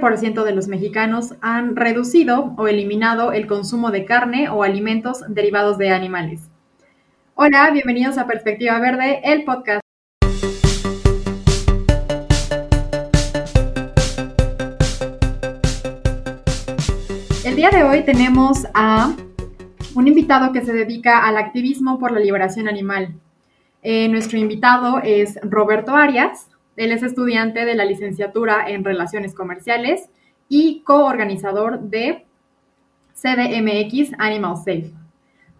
[0.00, 5.76] 20% de los mexicanos han reducido o eliminado el consumo de carne o alimentos derivados
[5.76, 6.40] de animales.
[7.34, 9.82] Hola, bienvenidos a Perspectiva Verde, el podcast.
[17.44, 19.14] El día de hoy tenemos a
[19.94, 23.14] un invitado que se dedica al activismo por la liberación animal.
[23.82, 26.48] Eh, nuestro invitado es Roberto Arias.
[26.80, 30.08] Él es estudiante de la licenciatura en Relaciones Comerciales
[30.48, 32.24] y coorganizador de
[33.12, 34.90] CDMX Animal Safe.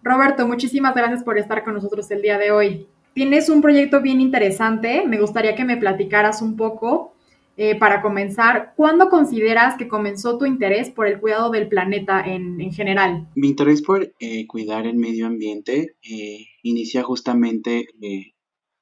[0.01, 2.87] Roberto, muchísimas gracias por estar con nosotros el día de hoy.
[3.13, 5.03] Tienes un proyecto bien interesante.
[5.05, 7.13] Me gustaría que me platicaras un poco
[7.55, 12.71] eh, para comenzar, ¿cuándo consideras que comenzó tu interés por el cuidado del planeta en,
[12.71, 13.27] general?
[13.35, 17.85] Mi interés por eh, cuidar el medio ambiente eh, inicia justamente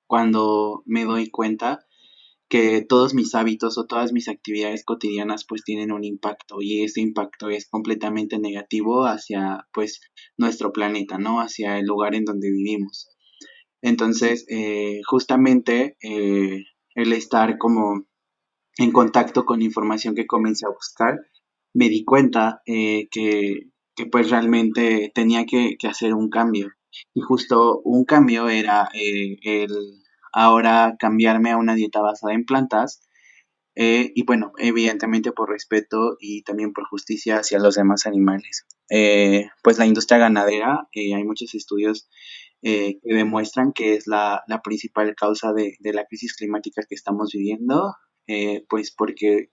[0.08, 1.82] cuando me doy cuenta
[2.50, 7.02] que todos mis hábitos o todas mis actividades cotidianas pues tienen un impacto y ese
[7.02, 10.02] impacto es completamente negativo hacia pues
[10.36, 11.42] nuestro planeta, ¿no?
[11.42, 13.10] Hacia el lugar en donde vivimos.
[13.82, 14.46] Entonces,
[15.08, 18.10] justamente el estar como
[18.78, 21.20] en contacto con información que comencé a buscar,
[21.74, 23.68] me di cuenta eh, que,
[24.12, 26.70] pues realmente tenía que, hacer un cambio.
[27.14, 29.70] Y justo un cambio era eh, el
[30.34, 33.02] ahora cambiarme a una dieta basada en plantas.
[33.76, 38.66] Eh, y bueno, evidentemente por respeto y también por justicia hacia los demás animales.
[39.64, 42.10] pues la industria ganadera, hay muchos estudios
[42.62, 47.96] que demuestran que es la, principal causa de, de, la crisis climática que estamos viviendo.
[48.32, 49.50] Eh, pues porque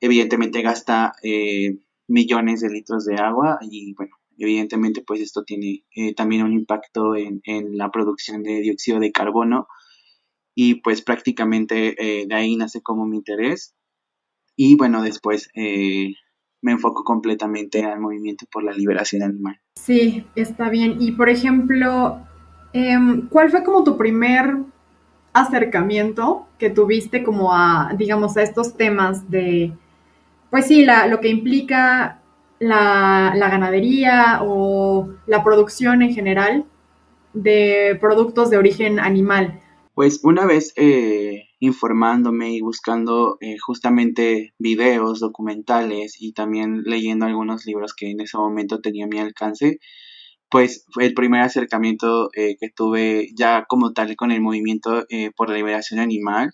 [0.00, 1.76] evidentemente gasta eh,
[2.08, 7.14] millones de litros de agua y bueno, evidentemente pues esto tiene eh, también un impacto
[7.16, 7.40] en,
[7.76, 9.66] la producción de dióxido de carbono
[10.54, 11.96] y pues prácticamente
[12.28, 13.74] de ahí nace como mi interés
[14.56, 15.50] y bueno después
[16.64, 19.60] me enfoco completamente al movimiento por la liberación animal.
[19.76, 20.96] Sí, está bien.
[20.98, 22.26] Y por ejemplo,
[22.72, 24.56] em, ¿cuál fue como tu primer
[25.34, 29.74] acercamiento que tuviste como a, digamos, a estos temas de,
[30.50, 32.22] pues sí, la, lo que implica
[32.58, 36.64] la, ganadería o la producción en general
[37.32, 39.60] de productos de origen animal?
[39.94, 47.64] Pues una vez eh, informándome y buscando eh, justamente videos, documentales y también leyendo algunos
[47.64, 49.78] libros que en ese momento tenía a mi alcance,
[50.50, 55.04] pues el primer acercamiento eh, que tuve ya como tal con el movimiento
[55.36, 56.50] por la liberación animal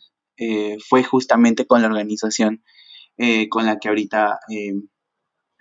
[0.89, 2.63] fue justamente con la organización
[3.51, 4.39] con la que ahorita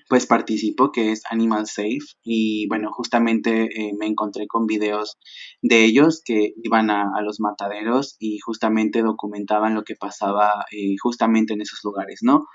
[0.09, 1.99] pues participo, que es Animal Safe.
[2.23, 5.17] Y bueno, justamente me encontré con videos
[5.61, 10.65] de ellos que iban a, los mataderos y justamente documentaban lo que pasaba
[11.01, 12.45] justamente en esos lugares, ¿no?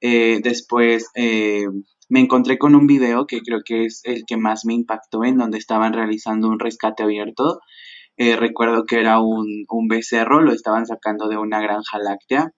[0.00, 1.10] después
[2.08, 5.36] me encontré con un video que creo que es el que más me impactó, en
[5.36, 7.60] donde estaban realizando un rescate abierto.
[8.16, 12.52] Eh, recuerdo que era un, un, becerro, lo estaban sacando de una granja láctea.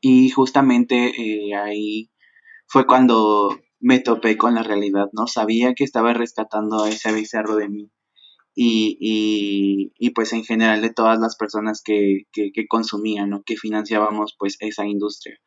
[0.00, 2.10] Y justamente eh, ahí
[2.66, 5.26] fue cuando me topé con la realidad, ¿no?
[5.26, 7.90] Sabía que estaba rescatando a ese becerro de mí
[8.54, 13.56] y, y, y, pues en general de todas las personas que, que, consumían o que
[13.56, 15.38] financiábamos pues esa industria.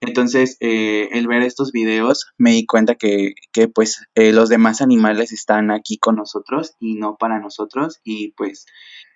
[0.00, 4.82] Entonces, eh, el ver estos videos me di cuenta que, que pues eh, los demás
[4.82, 8.66] animales están aquí con nosotros y no para nosotros y pues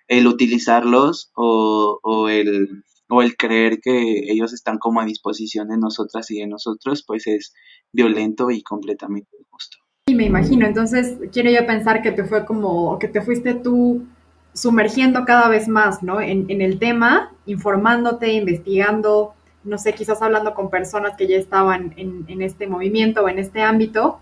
[0.07, 5.77] el utilizarlos o, o el o el creer que ellos están como a disposición de
[5.77, 7.53] nosotras y de nosotros, pues es
[7.93, 9.77] violento y completamente injusto
[10.13, 14.05] me imagino, entonces quiero yo pensar que te fue como, que te fuiste tú
[14.53, 16.19] sumergiendo cada vez más, ¿no?
[16.19, 19.33] En, el tema, informándote, investigando,
[19.63, 23.61] no sé, quizás hablando con personas que ya estaban en, este movimiento o en este
[23.61, 24.19] ámbito.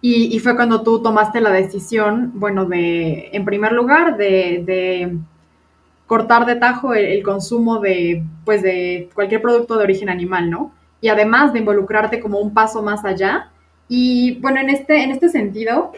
[0.00, 5.16] Y, fue cuando tú tomaste la decisión, bueno, de, en primer lugar, de,
[6.06, 10.74] cortar de tajo el, consumo de, pues, de cualquier producto de origen animal, ¿no?
[11.00, 13.50] Y además de involucrarte como un paso más allá
[13.88, 15.92] y bueno, en este, en este sentido,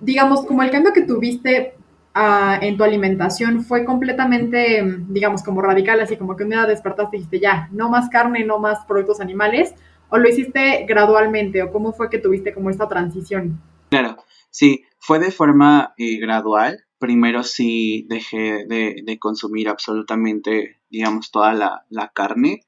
[0.00, 1.74] digamos, como el cambio que tuviste
[2.14, 7.16] ah, en tu alimentación fue completamente, digamos, como radical, así como que un día despertaste
[7.16, 9.74] y dijiste, ya, no más carne, no más productos animales,
[10.08, 13.60] o lo hiciste gradualmente, o cómo fue que tuviste como esta transición?
[13.88, 14.16] Claro,
[14.50, 16.85] sí, fue de forma eh, gradual.
[16.98, 22.62] Primero sí dejé de, consumir absolutamente, digamos, toda la, la carne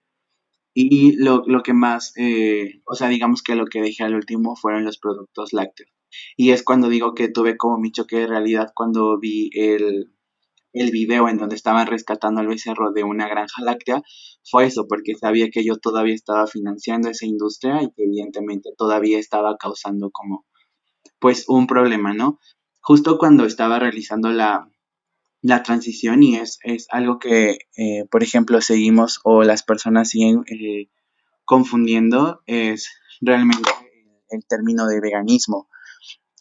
[0.75, 4.55] y lo, lo que más, eh, o sea, digamos que lo que dejé al último
[4.55, 5.91] fueron los productos lácteos.
[6.37, 10.13] Y es cuando digo que tuve como mi choque de realidad cuando vi el,
[10.73, 14.03] el video en donde estaban rescatando al becerro de una granja láctea
[14.51, 19.19] fue eso, porque sabía que yo todavía estaba financiando esa industria y que evidentemente todavía
[19.19, 20.47] estaba causando como
[21.19, 22.39] pues un problema, ¿no?
[22.81, 24.71] Justo cuando estaba realizando la,
[25.43, 30.45] la transición y es, es algo que, eh, por ejemplo, seguimos o las personas siguen
[30.49, 30.89] eh,
[31.45, 32.91] confundiendo, es
[33.21, 33.71] realmente
[34.31, 35.69] el término de veganismo.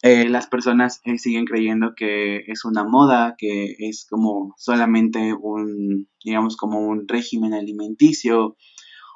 [0.02, 6.56] Eh, las personas siguen creyendo que es una moda, que es como solamente un, digamos,
[6.56, 8.56] como un régimen alimenticio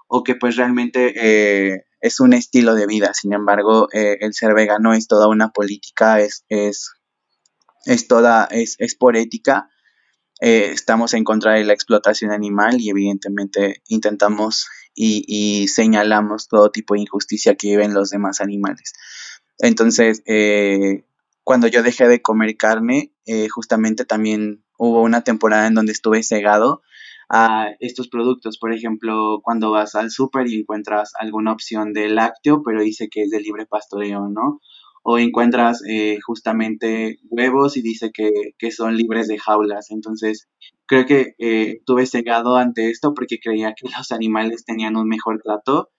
[0.09, 3.15] o que pues realmente es un estilo de vida.
[3.15, 6.91] Sin embargo, el ser vegano es toda una política, es, es,
[7.85, 9.69] es toda, es, es por ética
[10.45, 16.95] eh, estamos en contra de la explotación animal y evidentemente intentamos y, señalamos todo tipo
[16.95, 18.93] de injusticia que viven los demás animales.
[19.61, 21.05] Entonces, eh,
[21.45, 26.25] cuando yo dejé de comer carne, eh, justamente también hubo una temporada en donde estuve
[26.25, 26.83] cegado
[27.29, 28.59] a estos productos.
[28.59, 33.23] Por ejemplo, cuando vas al súper y encuentras alguna opción de lácteo, pero dice que
[33.23, 34.61] es de libre pastoreo, ¿no?
[35.03, 39.91] O encuentras eh, justamente huevos y dice que, son libres de jaulas.
[39.91, 40.49] Entonces,
[40.87, 45.41] creo que eh, estuve cegado ante esto porque creía que los animales tenían un mejor
[45.43, 45.91] trato.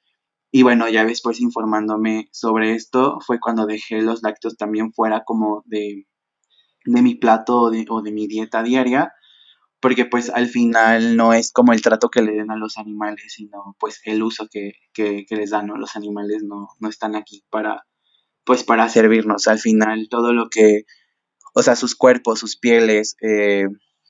[0.51, 5.63] Y bueno, ya después informándome sobre esto, fue cuando dejé los lácteos también fuera como
[5.65, 6.07] de,
[6.85, 9.11] de mi plato o de, o de mi dieta diaria,
[9.81, 13.33] porque pues al final no es como el trato que le den a los animales,
[13.33, 15.67] sino pues el uso que, que, que les dan.
[15.67, 17.83] Los animales no, no están aquí para,
[18.45, 19.47] pues para servirnos.
[19.47, 20.85] Al final todo lo que,
[21.53, 23.67] o sea, sus cuerpos, sus pieles, eh,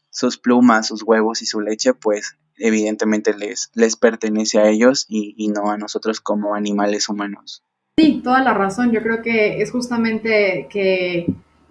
[0.09, 5.33] sus plumas, sus huevos y su leche, pues evidentemente les, les pertenece a ellos y,
[5.37, 7.63] y, no a nosotros como animales humanos.
[7.97, 8.91] Sí, toda la razón.
[8.91, 11.27] Yo creo que es justamente que,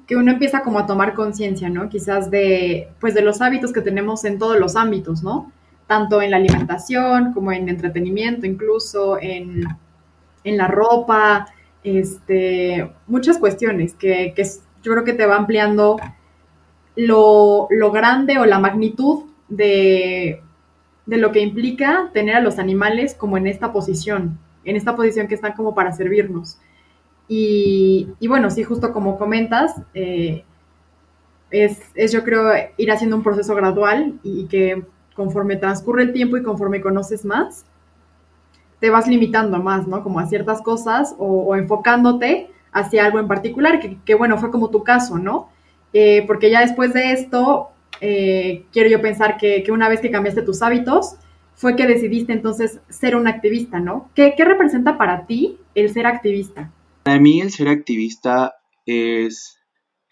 [0.06, 1.88] que uno empieza como a tomar conciencia, ¿no?
[1.88, 5.52] Quizás de, pues de los hábitos que tenemos en todos los ámbitos, ¿no?
[5.86, 9.64] Tanto en la alimentación como en entretenimiento, incluso en,
[10.44, 11.46] en la ropa,
[11.84, 14.34] este, muchas cuestiones que,
[14.82, 15.96] yo creo que te va ampliando
[16.96, 20.40] lo, grande o la magnitud de,
[21.06, 25.34] lo que implica tener a los animales como en esta posición, en esta posición que
[25.34, 26.58] están como para servirnos.
[27.28, 30.44] Y, bueno, sí, justo como comentas, eh,
[31.50, 36.36] es, es, yo creo ir haciendo un proceso gradual y que conforme transcurre el tiempo
[36.36, 37.64] y conforme conoces más,
[38.82, 40.02] te vas limitando más, ¿no?
[40.02, 44.82] Como a ciertas cosas o, enfocándote hacia algo en particular, que, bueno, fue como tu
[44.82, 45.50] caso, ¿no?
[45.92, 47.68] Eh, porque ya después de esto,
[48.00, 51.14] eh, quiero yo pensar que, una vez que cambiaste tus hábitos,
[51.54, 54.10] fue que decidiste entonces ser un activista, ¿no?
[54.16, 56.72] ¿Qué, ¿Qué, representa para ti el ser activista?
[57.04, 59.60] Para mí el ser activista es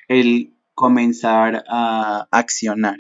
[0.07, 2.99] el comenzar a accionar,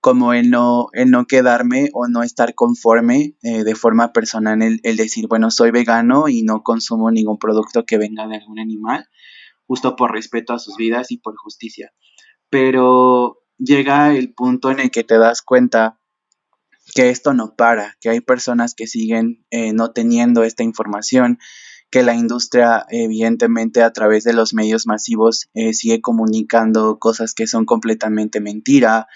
[0.00, 4.80] como el no, el no quedarme o no estar conforme eh, de forma personal, el,
[4.82, 9.06] el, decir, bueno, soy vegano y no consumo ningún producto que venga de algún animal,
[9.66, 11.92] justo por respeto a sus vidas y por justicia.
[12.48, 16.00] Pero llega el punto en el que te das cuenta
[16.94, 21.38] que esto no para, que hay personas que siguen eh, no teniendo esta información,
[21.90, 27.46] que la industria evidentemente a través de los medios masivos eh, sigue comunicando cosas que
[27.46, 29.08] son completamente mentira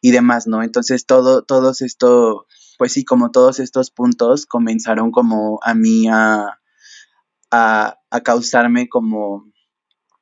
[0.00, 0.62] y demás, ¿no?
[0.62, 2.46] Entonces todo, todos esto,
[2.78, 6.58] pues sí, como todos estos puntos comenzaron como a mí a,
[7.50, 9.50] a, a causarme como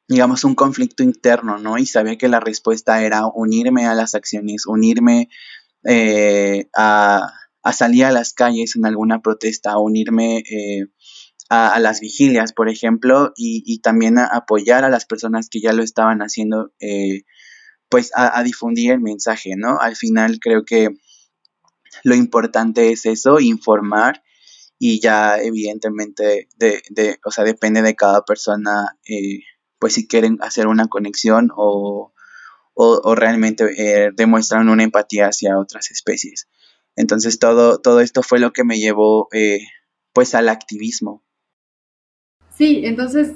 [0.08, 1.76] digamos, un conflicto interno, ¿no?
[1.76, 5.28] Y sabía que la respuesta era unirme a las acciones, unirme
[5.85, 7.30] eh, a,
[7.62, 10.87] a, salir a las calles en alguna protesta, unirme eh,
[11.50, 15.82] a, las vigilias, por ejemplo, y, también a apoyar a las personas que ya lo
[15.82, 17.25] estaban haciendo, eh,
[17.88, 19.80] pues a, difundir el mensaje, ¿no?
[19.80, 20.90] Al final creo que
[22.04, 24.23] lo importante es eso, informar
[24.78, 29.40] y ya evidentemente de, de, o sea, depende de cada persona, eh,
[29.78, 32.12] pues si quieren hacer una conexión o,
[32.75, 36.49] o, realmente eh, demuestran una empatía hacia otras especies.
[36.95, 39.28] Entonces todo, todo esto fue lo que me llevó
[40.12, 41.23] pues al activismo.
[42.54, 43.33] Sí, entonces,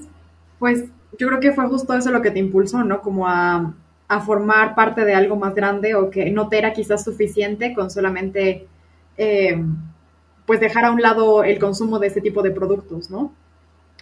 [0.59, 0.85] pues
[1.19, 3.03] yo creo que fue justo eso lo que te impulsó, ¿no?
[3.03, 3.75] Como a,
[4.21, 8.67] formar parte de algo más grande o que no te era quizás suficiente con solamente,
[9.17, 9.57] eh,
[10.47, 13.33] pues dejar a un lado el consumo de ese tipo de productos, ¿no?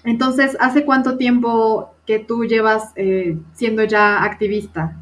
[0.04, 4.96] Entonces, ¿hace cuánto tiempo que tú llevas eh, siendo ya activista?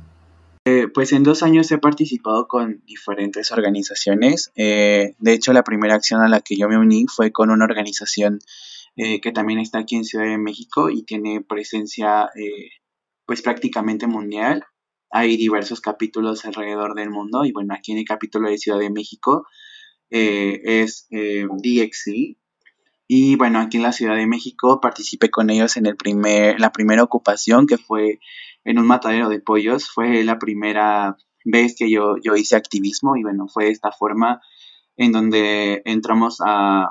[0.64, 4.52] Eh, pues en dos años he participado con diferentes organizaciones.
[4.54, 8.40] de hecho, la primera acción a la que yo me uní fue con una organización
[8.96, 12.28] que también está aquí en Ciudad de México y tiene presencia
[13.28, 14.64] pues prácticamente mundial.
[15.10, 18.90] Hay diversos capítulos alrededor del mundo y bueno, aquí en el capítulo de Ciudad de
[18.90, 19.46] México
[20.10, 22.36] eh, es eh, DXC.
[23.10, 26.72] Y bueno, aquí en la Ciudad de México participé con ellos en el primer, la
[26.72, 28.20] primera ocupación que fue
[28.64, 29.90] en un matadero de pollos.
[29.90, 34.42] Fue la primera vez que yo, yo hice activismo y bueno, fue de esta forma
[34.96, 36.90] en donde entramos a,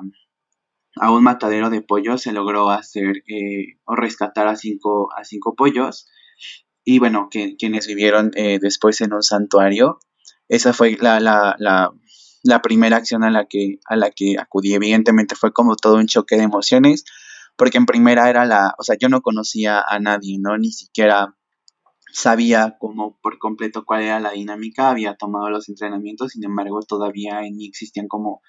[0.96, 5.56] a un matadero de pollos, se logró hacer eh, o rescatar a cinco, a cinco
[5.56, 6.08] pollos
[6.90, 10.00] y bueno, que, quienes vivieron eh, después en un santuario.
[10.48, 11.92] Esa fue la, la, la,
[12.44, 14.74] la, primera acción a la, que, a la que acudí.
[14.74, 17.04] Evidentemente fue como todo un choque de emociones,
[17.58, 20.58] porque en primera era la, o sea, yo no conocía a nadie, ¿no?
[20.58, 21.36] Ni siquiera
[22.14, 27.46] sabía como por completo cuál era la dinámica, había tomado los entrenamientos, sin embargo todavía
[27.46, 28.42] en mí existían como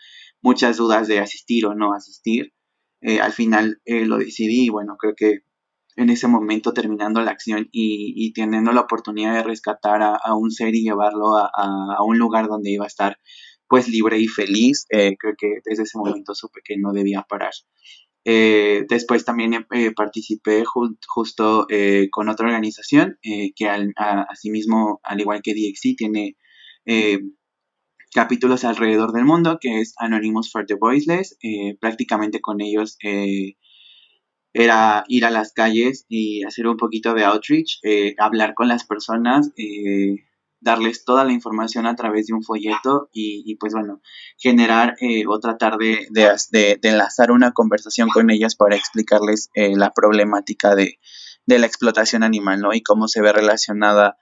[0.42, 2.52] muchas dudas de asistir o no asistir.
[3.00, 5.40] Eh, al final eh, lo decidí y bueno, creo que
[5.99, 10.76] en ese momento terminando la acción y, teniendo la oportunidad de rescatar a, un ser
[10.76, 13.19] y llevarlo a, un lugar donde iba a estar
[13.67, 17.50] pues libre y feliz, eh, creo que desde ese momento supe que no debía parar.
[18.25, 21.67] Eh, después también eh, participé justo
[22.12, 26.37] con otra organización que al, asimismo, al igual que DXC, tiene
[28.14, 31.37] capítulos alrededor del mundo, que es Anonymous for the Voiceless.
[31.81, 32.97] prácticamente con ellos
[34.52, 38.85] era ir a las calles y hacer un poquito de outreach, eh, hablar con las
[38.85, 40.17] personas, eh,
[40.61, 44.00] darles toda la información a través de un folleto y, pues bueno,
[44.37, 50.75] generar eh, o tratar de, de, enlazar una conversación con ellas para explicarles la problemática
[50.75, 50.99] de,
[51.47, 52.75] la explotación animal, ¿no?
[52.75, 54.17] Y cómo se ve relacionada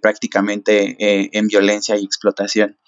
[0.00, 0.96] prácticamente
[1.36, 2.78] en violencia y explotación.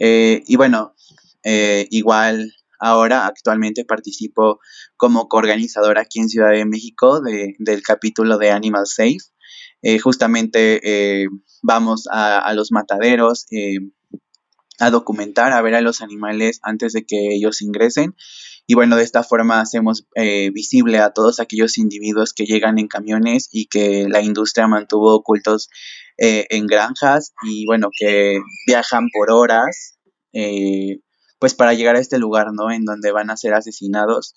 [0.00, 0.96] y bueno,
[1.44, 2.52] igual
[2.84, 4.60] Ahora actualmente participo
[4.98, 9.16] como coorganizadora aquí en Ciudad de México del capítulo de Animal Safe.
[9.80, 10.80] Eh, justamente
[11.22, 11.28] eh,
[11.62, 13.78] vamos a, los mataderos eh,
[14.80, 18.14] a documentar, a ver a los animales antes de que ellos ingresen.
[18.66, 20.06] Y bueno, de esta forma hacemos
[20.52, 25.70] visible a todos aquellos individuos que llegan en camiones y que la industria mantuvo ocultos
[26.18, 29.96] en granjas y bueno, que viajan por horas
[31.38, 32.70] pues para llegar a este lugar, ¿no?
[32.70, 34.34] En donde van a ser asesinados.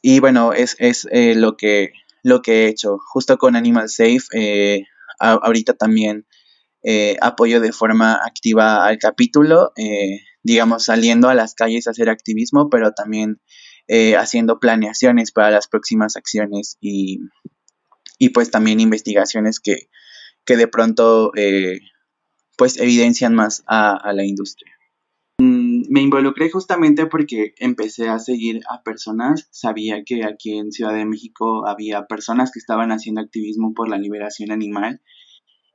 [0.00, 0.76] Y bueno, es,
[1.10, 2.98] eh, lo, que, lo que he hecho.
[2.98, 4.84] Justo con Animal Safe, eh,
[5.18, 6.26] ahorita también
[6.82, 9.72] eh, apoyo de forma activa al capítulo,
[10.42, 13.40] digamos, saliendo a las calles a hacer activismo, pero también
[14.18, 17.20] haciendo planeaciones para las próximas acciones y,
[18.34, 19.88] pues también investigaciones que,
[20.44, 21.30] que de pronto
[22.56, 24.71] pues evidencian más a la industria
[25.42, 31.04] me involucré justamente porque empecé a seguir a personas, sabía que aquí en Ciudad de
[31.04, 35.00] México había personas que estaban haciendo activismo por la liberación animal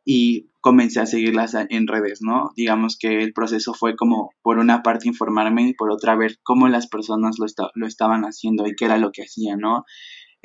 [0.09, 2.51] y comencé a seguirlas en redes, ¿no?
[2.55, 6.69] Digamos que el proceso fue como por una parte informarme y por otra ver cómo
[6.69, 7.45] las personas lo,
[7.75, 9.83] lo estaban haciendo y qué era lo que hacían, ¿no?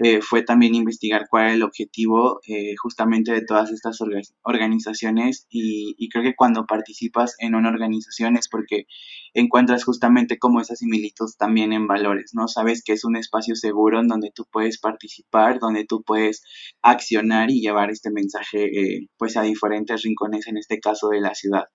[0.04, 3.98] Eh, fue también investigar cuál era el objetivo eh, justamente de todas estas
[4.42, 8.86] organizaciones y, creo que cuando participas en una organización es porque
[9.32, 12.48] encuentras justamente como esa similitud también en valores, ¿no?
[12.48, 16.42] Sabes que es un espacio seguro en donde tú puedes participar, donde tú puedes
[16.82, 21.34] accionar y llevar este mensaje eh, pues a diferentes rincones, en este caso de la
[21.34, 21.66] ciudad.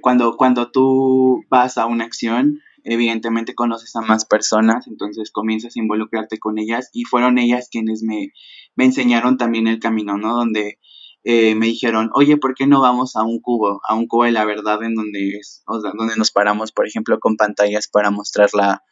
[0.00, 5.80] cuando, cuando tú vas a una acción, evidentemente conoces a más personas, entonces comienzas a
[5.80, 8.32] involucrarte con ellas y fueron ellas quienes me,
[8.74, 10.34] me enseñaron también el camino, ¿no?
[10.34, 10.78] Donde
[11.24, 14.32] eh, me dijeron, oye, ¿por qué no vamos a un cubo, a un cubo de
[14.32, 18.10] la verdad en donde es, o sea, donde nos paramos, por ejemplo, con pantallas para
[18.10, 18.82] mostrar la,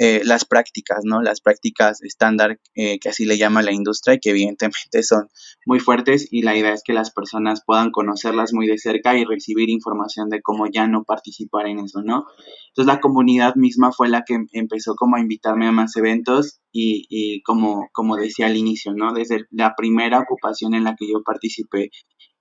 [0.00, 1.22] eh, las prácticas, ¿no?
[1.22, 5.28] Las prácticas estándar eh, que así le llama la industria y que evidentemente son
[5.66, 9.24] muy fuertes y la idea es que las personas puedan conocerlas muy de cerca y
[9.24, 12.26] recibir información de cómo ya no participar en eso, ¿no?
[12.68, 17.06] Entonces la comunidad misma fue la que empezó como a invitarme a más eventos y,
[17.08, 19.12] y como, como decía al inicio, ¿no?
[19.12, 21.90] Desde la primera ocupación en la que yo participé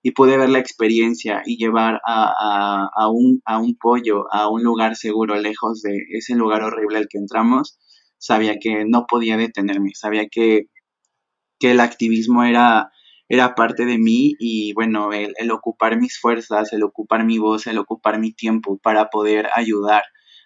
[0.08, 4.96] y pude ver la experiencia y llevar a, un, a un pollo a un lugar
[4.96, 7.78] seguro, lejos de ese lugar horrible al que entramos,
[8.18, 10.68] sabía que no podía detenerme, sabía que,
[11.60, 12.90] el activismo era,
[13.28, 17.78] era parte de mí y bueno, el, ocupar mis fuerzas, el ocupar mi voz, el
[17.78, 20.04] ocupar mi tiempo para poder ayudar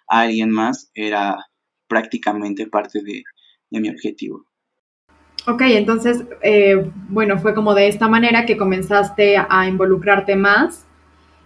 [0.08, 1.36] a alguien más era
[1.86, 3.22] prácticamente parte de
[3.80, 4.51] mi objetivo.
[5.46, 10.86] Ok, entonces, eh, bueno, fue como de esta manera que comenzaste a involucrarte más.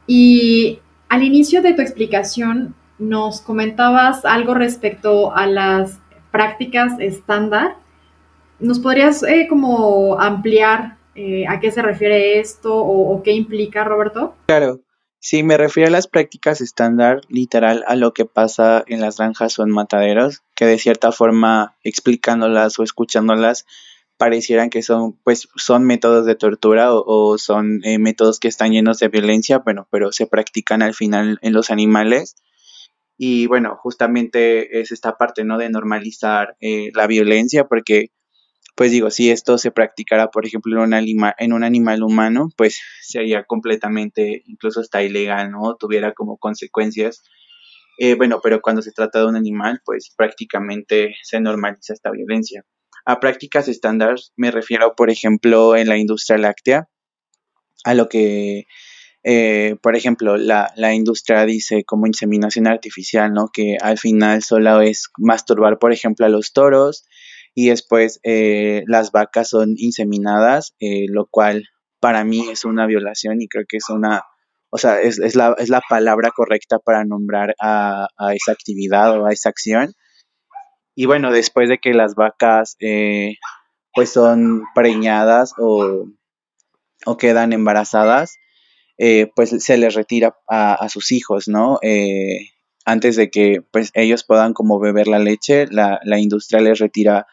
[0.07, 5.99] Y al inicio de tu explicación nos comentabas algo respecto a las
[6.31, 7.77] prácticas estándar.
[8.61, 14.35] ¿Nos podrías eh, como ampliar eh, a qué se refiere esto o, qué implica, Roberto?
[14.47, 14.81] Claro,
[15.27, 19.59] sí, me refiero a las prácticas estándar, literal, a lo que pasa en las granjas
[19.59, 23.67] o en mataderos, que de cierta forma explicándolas o escuchándolas
[24.19, 29.01] parecieran que son, pues, son métodos de tortura o, son eh, métodos que están llenos
[29.01, 32.37] de violencia, bueno, pero se practican al final en los animales.
[33.19, 35.59] Y bueno, justamente es esta parte, ¿no?
[35.59, 38.11] De normalizar eh, la violencia, porque
[38.77, 44.43] pues digo, si esto se practicara, por ejemplo, en un, animal, humano, pues sería completamente,
[44.47, 45.77] incluso hasta ilegal, ¿no?
[45.77, 47.23] Tuviera como consecuencias.
[47.99, 52.67] Eh, bueno, pero cuando se trata de un animal, pues prácticamente se normaliza esta violencia.
[53.07, 56.87] A prácticas estándar me refiero, por ejemplo, en la industria láctea,
[57.85, 58.67] a lo que,
[59.25, 63.49] eh, por ejemplo, la, la, industria dice como inseminación artificial, ¿no?
[63.51, 67.07] Que al final solo es masturbar, por ejemplo, a los toros,
[67.59, 71.65] y después eh, las vacas son inseminadas, eh, lo cual
[72.01, 74.25] para mí es una violación y creo que es una,
[74.69, 79.19] o sea, es, es, la, es la, palabra correcta para nombrar a, a, esa actividad
[79.19, 79.95] o a esa acción.
[80.95, 83.37] Y bueno, después de que las vacas eh,
[83.95, 86.09] pues son preñadas o,
[87.07, 88.37] o quedan embarazadas,
[89.35, 91.79] pues se les retira a, a sus hijos, ¿no?
[92.85, 97.27] antes de que pues ellos puedan como beber la leche, la, la industria les retira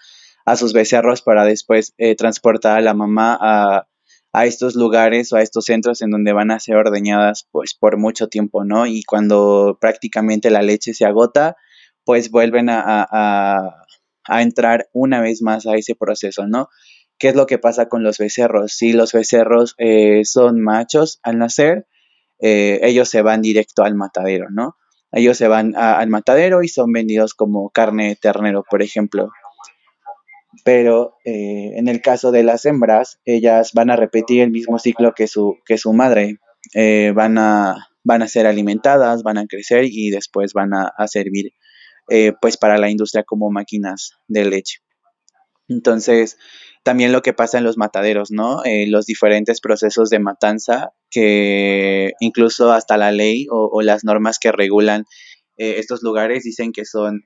[0.45, 3.87] a sus becerros para después eh, transportar a la mamá a,
[4.33, 7.97] a, estos lugares o a estos centros en donde van a ser ordeñadas pues por
[7.97, 8.85] mucho tiempo, ¿no?
[8.85, 11.55] Y cuando prácticamente la leche se agota,
[12.03, 13.85] pues vuelven a, a,
[14.25, 16.69] a entrar una vez más a ese proceso, ¿no?
[17.17, 18.73] ¿Qué es lo que pasa con los becerros?
[18.73, 21.87] Si los becerros eh, son machos al nacer,
[22.39, 24.75] eh, ellos se van directo al matadero, ¿no?
[25.13, 29.29] Ellos se van al matadero y son vendidos como carne de ternero, por ejemplo
[30.63, 35.13] pero eh, en el caso de las hembras, ellas van a repetir el mismo ciclo
[35.13, 36.39] que su, que su madre.
[36.73, 41.51] Eh, van, a, van a ser alimentadas, van a crecer y después van a, servir
[42.09, 44.77] eh, pues para la industria como máquinas de leche.
[45.67, 46.37] Entonces,
[46.83, 48.61] también lo que pasa en los mataderos, ¿no?
[48.87, 54.53] los diferentes procesos de matanza que incluso hasta la ley o, o las normas que
[54.53, 55.03] regulan
[55.57, 57.25] estos lugares dicen que son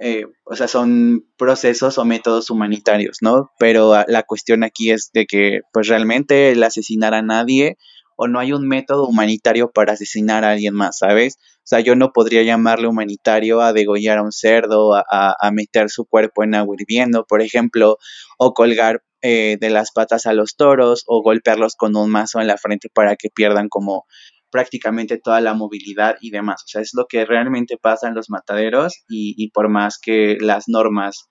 [0.00, 3.50] eh, o sea, son procesos o métodos humanitarios, ¿no?
[3.58, 7.76] Pero ah, la cuestión aquí es de que, pues realmente el asesinar a nadie
[8.16, 11.36] o no hay un método humanitario para asesinar a alguien más, ¿sabes?
[11.58, 15.90] O sea, yo no podría llamarle humanitario a degollar a un cerdo, a, a meter
[15.90, 17.98] su cuerpo en agua hirviendo, por ejemplo,
[18.38, 22.46] o colgar eh, de las patas a los toros, o golpearlos con un mazo en
[22.46, 24.06] la frente para que pierdan como
[24.50, 26.62] prácticamente toda la movilidad y demás.
[26.64, 30.68] O sea, es lo que realmente pasa en los mataderos y, por más que las
[30.68, 31.28] normas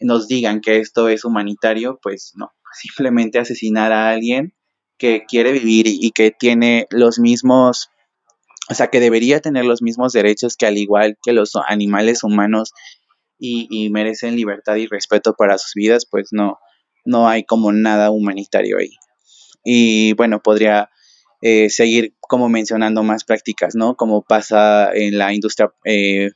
[0.00, 4.54] nos digan que esto es humanitario, pues no, simplemente asesinar a alguien
[4.98, 7.88] que quiere vivir y, que tiene los mismos,
[8.70, 12.72] o sea, que debería tener los mismos derechos que al igual que los animales humanos
[13.38, 16.58] y, y merecen libertad y respeto para sus vidas, pues no,
[17.04, 18.92] no hay como nada humanitario ahí.
[19.64, 20.90] Y bueno, podría
[21.42, 23.96] eh, seguir como mencionando más prácticas, ¿no?
[23.96, 26.30] Como pasa en la industria eh,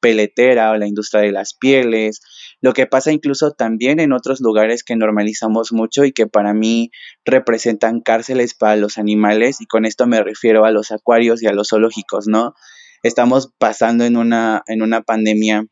[0.00, 2.20] peletera o la industria de las pieles,
[2.60, 6.90] lo que pasa incluso también en otros lugares que normalizamos mucho y que para mí
[7.24, 11.52] representan cárceles para los animales y con esto me refiero a los acuarios y a
[11.52, 12.54] los zoológicos, ¿no?
[13.02, 15.66] Estamos pasando en una, en una pandemia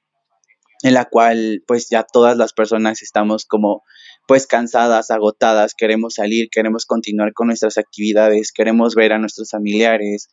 [0.83, 3.83] en la cual pues ya todas las personas estamos como
[4.31, 10.29] pues cansadas, agotadas, queremos salir, queremos continuar con nuestras actividades, queremos ver a nuestros familiares,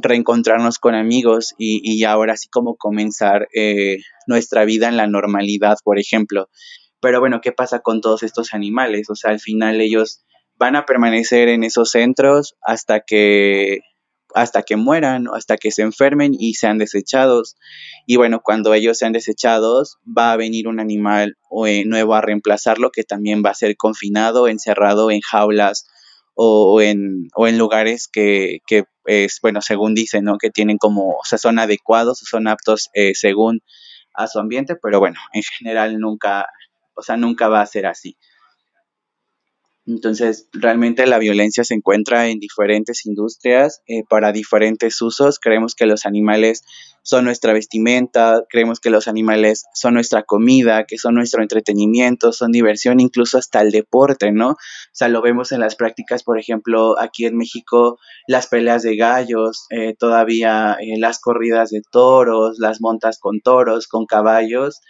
[0.00, 3.96] reencontrarnos con amigos y, y ahora sí como comenzar eh,
[4.28, 6.50] nuestra vida en la normalidad, por ejemplo.
[7.00, 9.10] Pero bueno, ¿qué pasa con todos estos animales?
[9.10, 10.22] O sea, al final ellos
[10.56, 13.80] van a permanecer en esos centros hasta que
[14.34, 17.56] hasta que mueran, hasta que se enfermen y sean desechados.
[18.06, 22.90] Y bueno, cuando ellos sean desechados, va a venir un animal eh, nuevo a reemplazarlo
[22.90, 25.86] que también va a ser confinado, encerrado en jaulas
[26.34, 30.38] o, en, o lugares que, que, es, bueno, según dicen, ¿no?
[30.38, 33.60] Que tienen como, o sea, son adecuados o son aptos eh, según
[34.14, 36.46] a su ambiente, pero bueno, en general nunca,
[36.94, 38.16] o sea, nunca va a ser así.
[39.84, 45.40] Entonces, realmente la violencia se encuentra en diferentes industrias eh, para diferentes usos.
[45.40, 46.62] Creemos que los animales
[47.02, 52.52] son nuestra vestimenta, creemos que los animales son nuestra comida, que son nuestro entretenimiento, son
[52.52, 54.50] diversión, incluso hasta el deporte, ¿no?
[54.50, 54.56] O
[54.92, 59.66] sea, lo vemos en las prácticas, por ejemplo, aquí en México, las peleas de gallos,
[59.70, 64.80] eh, todavía eh, las corridas de toros, las montas con toros, con caballos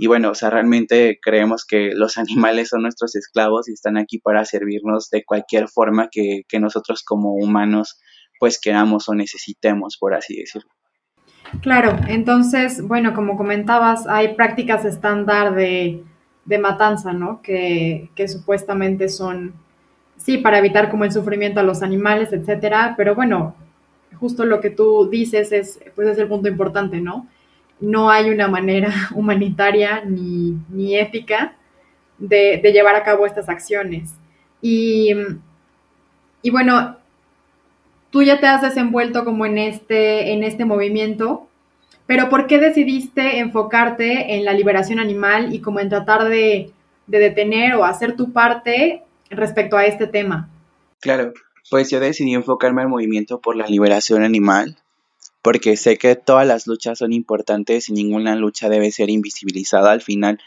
[0.00, 4.18] Y bueno, o sea, realmente creemos que los animales son nuestros esclavos y están aquí
[4.18, 8.00] para servirnos de cualquier forma que, que nosotros como humanos
[8.40, 10.70] pues queramos o necesitemos, por así decirlo.
[11.60, 16.04] Claro, entonces, bueno, como comentabas, hay prácticas estándar de,
[16.44, 17.42] de matanza, ¿no?
[17.42, 19.54] Que, que, supuestamente son,
[20.18, 23.56] sí, para evitar como el sufrimiento a los animales, etcétera, pero bueno,
[24.20, 27.26] justo lo que tú dices es, pues es el punto importante, ¿no?
[27.80, 31.56] No hay una manera humanitaria ni, ni ética
[32.18, 34.14] de, de, llevar a cabo estas acciones.
[34.60, 35.12] Y,
[36.42, 36.96] y bueno,
[38.10, 41.46] tú ya te has desenvuelto como en este, en este movimiento,
[42.06, 46.72] pero ¿por qué decidiste enfocarte en la liberación animal y como en tratar de,
[47.06, 50.48] de detener o hacer tu parte respecto a este tema?
[51.00, 51.32] Claro,
[51.70, 54.78] pues yo decidí enfocarme al movimiento por la liberación animal,
[55.48, 60.02] porque sé que todas las luchas son importantes y ninguna lucha debe ser invisibilizada al
[60.02, 60.42] final,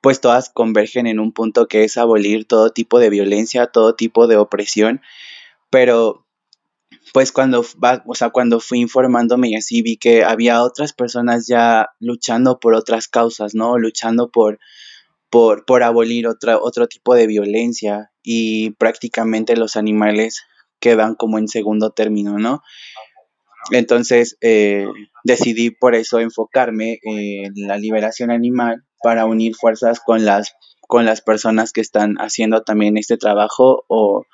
[0.00, 4.26] pues todas convergen en un punto que es abolir todo tipo de violencia, todo tipo
[4.26, 5.02] de opresión,
[5.68, 6.26] pero
[7.12, 7.66] pues cuando,
[8.06, 12.72] o sea, cuando fui informándome y así vi que había otras personas ya luchando por
[12.72, 13.76] otras causas, ¿no?
[13.76, 14.58] Luchando por,
[15.28, 20.46] por, por abolir otra, otro tipo de violencia y prácticamente los animales
[20.80, 22.62] quedan como en segundo término, ¿no?
[23.70, 24.86] Entonces eh,
[25.24, 30.54] decidí por eso enfocarme en la liberación animal para unir fuerzas con las,
[30.88, 34.24] con las personas que están haciendo también este trabajo o,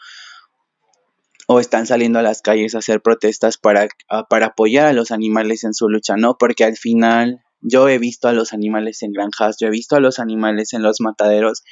[1.47, 3.89] o están saliendo a las calles a hacer protestas para,
[4.29, 6.37] para apoyar a los animales en su lucha, ¿no?
[6.39, 10.01] Porque al final yo he visto a los animales en granjas, yo he visto a
[10.01, 11.63] los animales en los mataderos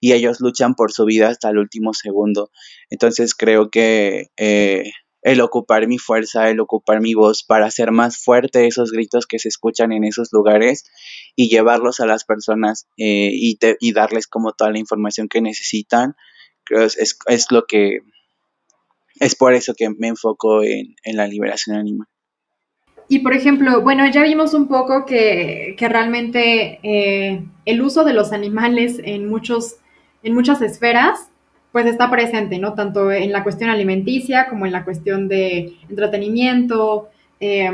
[0.00, 2.50] y ellos luchan por su vida hasta el último segundo.
[2.88, 8.18] Entonces creo que eh, el ocupar mi fuerza, el ocupar mi voz para hacer más
[8.18, 10.84] fuerte esos gritos que se escuchan en esos lugares
[11.36, 16.14] y llevarlos a las personas eh, y, y, darles como toda la información que necesitan,
[16.64, 18.00] creo es, es lo que
[19.20, 22.06] es por eso que me enfoco en, en la liberación animal.
[23.12, 28.12] Y por ejemplo, bueno, ya vimos un poco que, que realmente eh, el uso de
[28.12, 29.78] los animales en, muchos,
[30.22, 31.28] en muchas esferas,
[31.72, 32.74] pues está presente, ¿no?
[32.74, 37.70] Tanto en la cuestión alimenticia como en la cuestión de entretenimiento, eh,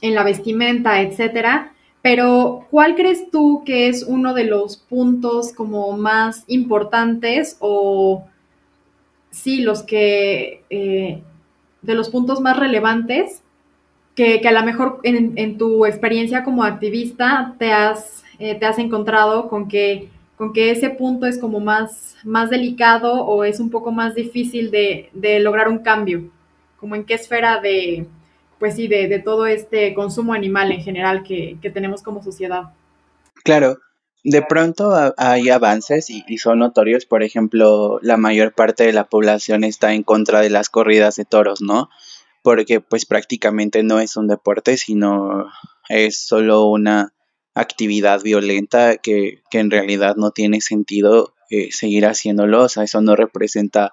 [0.00, 1.72] en la vestimenta, etcétera.
[2.02, 8.24] Pero, ¿cuál crees tú que es uno de los puntos como más importantes o
[9.30, 11.22] sí, los que, eh,
[11.82, 13.42] de los puntos más relevantes
[14.14, 18.66] que, que a lo mejor en, en, tu experiencia como activista te has, eh, te
[18.66, 20.08] has encontrado con que,
[20.38, 24.70] con que ese punto es como más, más delicado o es un poco más difícil
[24.70, 26.30] de, de lograr un cambio,
[26.78, 28.06] como en qué esfera de,
[28.60, 32.72] pues sí, de, de todo este consumo animal en general que, que tenemos como sociedad.
[33.42, 33.78] Claro,
[34.22, 39.64] de pronto hay avances y, son notorios, por ejemplo, la mayor parte de la población
[39.64, 41.88] está en contra de las corridas de toros, ¿no?
[42.42, 45.46] Porque pues prácticamente no es un deporte, sino
[45.88, 47.12] es solo una
[47.60, 53.00] actividad violenta que, que en realidad no tiene sentido eh, seguir haciéndolo, o sea, eso
[53.00, 53.90] no representa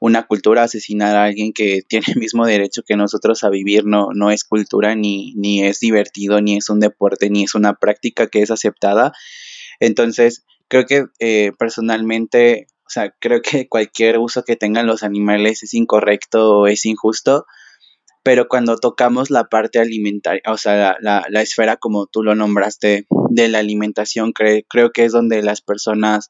[0.00, 4.08] una cultura, asesinar a alguien que tiene el mismo derecho que nosotros a vivir no,
[4.14, 8.26] no es cultura, ni, ni es divertido, ni es un deporte, ni es una práctica
[8.26, 9.12] que es aceptada.
[9.80, 15.62] Entonces, creo que eh, personalmente, o sea, creo que cualquier uso que tengan los animales
[15.62, 17.46] es incorrecto o es injusto,
[18.22, 22.34] pero cuando tocamos la parte alimentaria, o sea, la, la, la esfera como tú lo
[22.34, 26.28] nombraste de la alimentación, cre creo que es donde las personas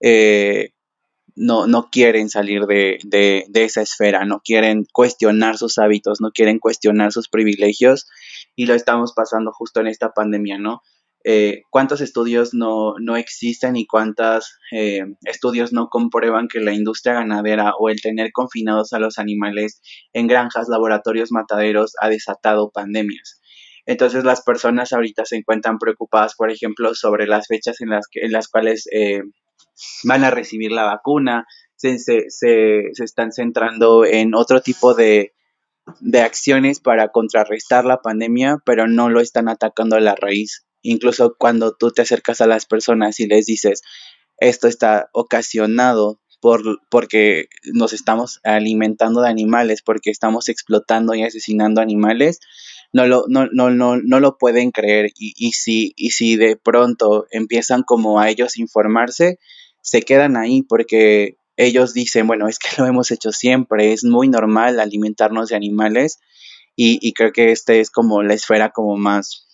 [0.00, 0.70] eh,
[1.34, 6.30] no, no quieren salir de, de, de, esa esfera, no quieren cuestionar sus hábitos, no
[6.30, 8.06] quieren cuestionar sus privilegios
[8.54, 10.82] y lo estamos pasando justo en esta pandemia, ¿no?
[11.24, 17.14] Eh, cuántos estudios no, no, existen y cuántos eh, estudios no comprueban que la industria
[17.14, 19.80] ganadera o el tener confinados a los animales
[20.12, 23.40] en granjas, laboratorios, mataderos ha desatado pandemias.
[23.86, 28.20] Entonces las personas ahorita se encuentran preocupadas, por ejemplo, sobre las fechas en las, que,
[28.20, 29.22] en las cuales eh,
[30.04, 35.34] van a recibir la vacuna, se, se, se, se están centrando en otro tipo de,
[36.00, 41.34] de acciones para contrarrestar la pandemia, pero no lo están atacando a la raíz Incluso
[41.38, 43.82] cuando tú te acercas a las personas y les dices,
[44.38, 51.80] esto está ocasionado por, porque nos estamos alimentando de animales, porque estamos explotando y asesinando
[51.80, 52.40] animales,
[52.92, 55.12] no lo, no, no, no, no lo pueden creer.
[55.16, 59.38] Y, y, si, y si de pronto empiezan como a ellos informarse,
[59.80, 64.28] se quedan ahí porque ellos dicen, bueno, es que lo hemos hecho siempre, es muy
[64.28, 66.18] normal alimentarnos de animales
[66.74, 69.46] y, y creo que este es como la esfera como más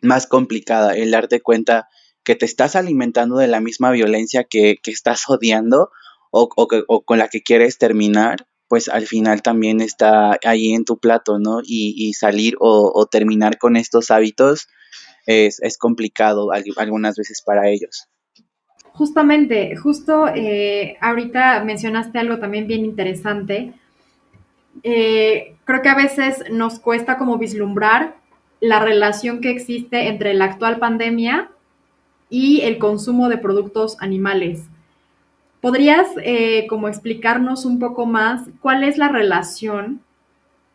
[0.00, 1.88] más complicada, el darte cuenta
[2.24, 5.90] que te estás alimentando de la misma violencia que, estás odiando
[6.30, 11.38] o, con la que quieres terminar, pues al final también está ahí en tu plato,
[11.38, 11.60] ¿no?
[11.62, 14.68] Y, salir o, terminar con estos hábitos
[15.26, 18.08] es, complicado algunas veces para ellos.
[18.92, 23.74] Justamente, justo eh, ahorita mencionaste algo también bien interesante.
[24.82, 28.16] Eh, creo que a veces nos cuesta como vislumbrar
[28.60, 31.50] la relación que existe entre la actual pandemia
[32.30, 34.64] y el consumo de productos animales.
[35.60, 40.00] ¿Podrías eh, como explicarnos un poco más cuál es la relación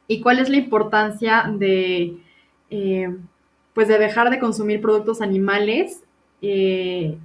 [0.07, 2.17] y cuál es la importancia de,
[2.69, 3.15] eh,
[3.73, 6.03] pues de dejar de consumir productos animales?
[6.41, 7.17] Eh,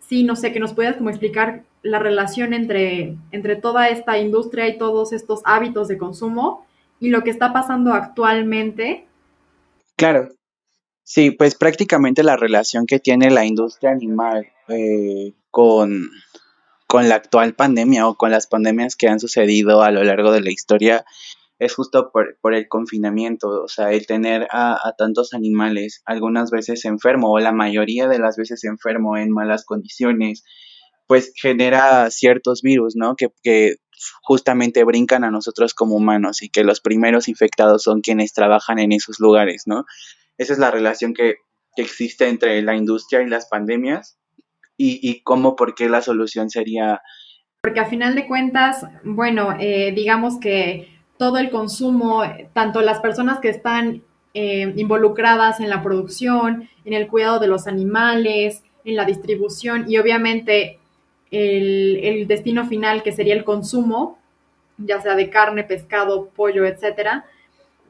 [0.00, 4.66] sí, no sé, que nos puedas como explicar la relación entre, entre toda esta industria
[4.68, 6.66] y todos estos hábitos de consumo
[6.98, 9.06] y lo que está pasando actualmente.
[9.96, 10.28] Claro,
[11.02, 14.50] sí, pues prácticamente la relación que tiene la industria animal
[15.50, 16.10] con,
[16.86, 20.40] con la actual pandemia o con las pandemias que han sucedido a lo largo de
[20.40, 21.04] la historia
[21.58, 27.32] es justo por, el confinamiento, o sea, el tener a, tantos animales, algunas veces enfermo
[27.32, 30.44] o la mayoría de las veces enfermo en malas condiciones,
[31.06, 33.14] pues genera ciertos virus, ¿no?
[33.14, 33.76] Que, que
[34.22, 38.92] justamente brincan a nosotros como humanos y que los primeros infectados son quienes trabajan en
[38.92, 39.84] esos lugares, ¿no?
[40.38, 41.36] Esa es la relación que,
[41.76, 44.18] que existe entre la industria y las pandemias
[44.76, 47.00] y, y cómo, por qué la solución sería...
[47.62, 53.40] Porque a final de cuentas, bueno, eh, digamos que todo el consumo, tanto las personas
[53.40, 54.02] que están
[54.34, 59.96] eh, involucradas en la producción, en el cuidado de los animales, en la distribución y
[59.98, 60.78] obviamente
[61.30, 64.18] el, el, destino final que sería el consumo,
[64.78, 67.24] ya sea de carne, pescado, pollo, etcétera,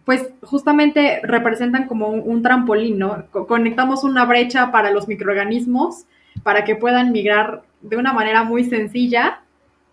[0.05, 3.27] pues justamente representan como un, un trampolín, ¿no?
[3.31, 6.05] Conectamos una brecha para los microorganismos
[6.43, 9.41] para que puedan migrar de una manera muy sencilla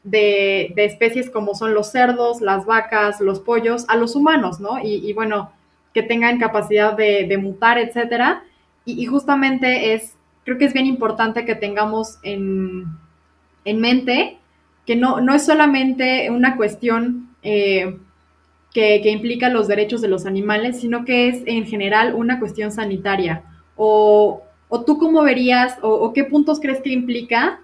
[0.04, 4.80] de, especies como son los cerdos, las vacas, los pollos, a los humanos, ¿no?
[4.84, 5.52] Y, bueno,
[5.94, 8.44] que tengan capacidad de, mutar, etcétera.
[8.86, 12.86] Y, justamente es, creo que es bien importante que tengamos en,
[13.66, 14.38] mente
[14.86, 17.98] que no, no es solamente una cuestión eh,
[18.74, 22.72] que, que, implica los derechos de los animales, sino que es en general una cuestión
[22.72, 23.44] sanitaria
[23.76, 24.44] o,
[24.74, 27.60] ¿O tú cómo verías o, qué puntos crees que implica,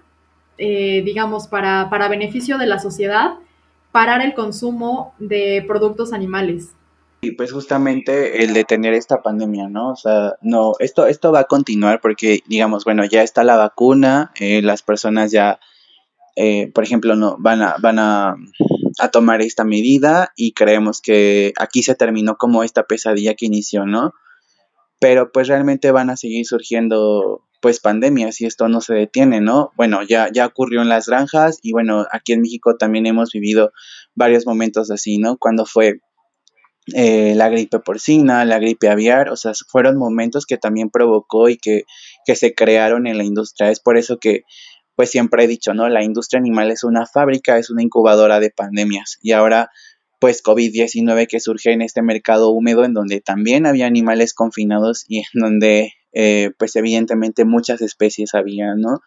[0.58, 3.36] eh, digamos, para, para beneficio de la sociedad,
[3.92, 6.72] parar el consumo de productos animales?
[7.22, 9.92] Y pues justamente el detener esta pandemia, ¿no?
[9.92, 14.30] O sea, no, esto, esto va a continuar porque, digamos, bueno, ya está la vacuna,
[14.38, 15.60] eh, las personas ya,
[16.38, 18.36] eh, por ejemplo, no, van a, van a,
[18.98, 23.86] a, tomar esta medida y creemos que aquí se terminó como esta pesadilla que inició,
[23.86, 24.12] ¿no?
[25.00, 29.72] pero pues realmente van a seguir surgiendo pues pandemias y esto no se detiene, ¿no?
[29.76, 33.72] Bueno, ya, ya ocurrió en las granjas y bueno, aquí en México también hemos vivido
[34.14, 35.36] varios momentos así, ¿no?
[35.38, 36.00] Cuando fue
[36.94, 41.58] eh, la gripe porcina, la gripe aviar, o sea, fueron momentos que también provocó y
[41.58, 41.82] que,
[42.24, 43.70] que se crearon en la industria.
[43.70, 44.42] Es por eso que
[44.98, 45.88] pues siempre he dicho, ¿no?
[45.88, 49.70] La industria animal es una fábrica, es una incubadora de pandemias y ahora
[50.18, 55.18] pues COVID-19 que surge en este mercado húmedo en donde también había animales confinados y
[55.18, 58.98] en donde eh, pues evidentemente muchas especies había, ¿no?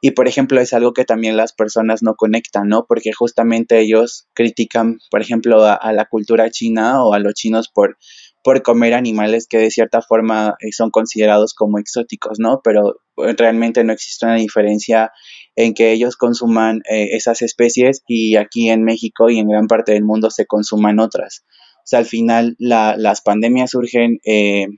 [0.00, 2.86] Y por ejemplo es algo que también las personas no conectan, ¿no?
[2.88, 7.98] Porque justamente ellos critican, por ejemplo, a, la cultura china o a los chinos por,
[8.42, 12.60] por comer animales que de cierta forma eh, son considerados como exóticos, ¿no?
[12.62, 15.12] Pero eh, realmente no existe una diferencia
[15.56, 19.92] en que ellos consuman eh, esas especies y aquí en México y en gran parte
[19.92, 21.44] del mundo se consuman otras.
[21.78, 24.76] O sea, al final las pandemias surgen en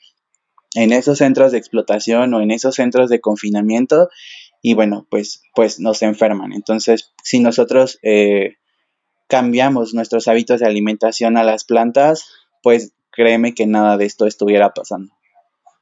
[0.75, 4.09] esos centros de explotación o en esos centros de confinamiento
[4.63, 6.53] y bueno, pues, pues nos enferman.
[6.53, 7.99] Entonces, si nosotros
[9.27, 12.31] cambiamos nuestros hábitos de alimentación a las plantas,
[12.63, 15.13] pues créeme que nada de esto estuviera pasando.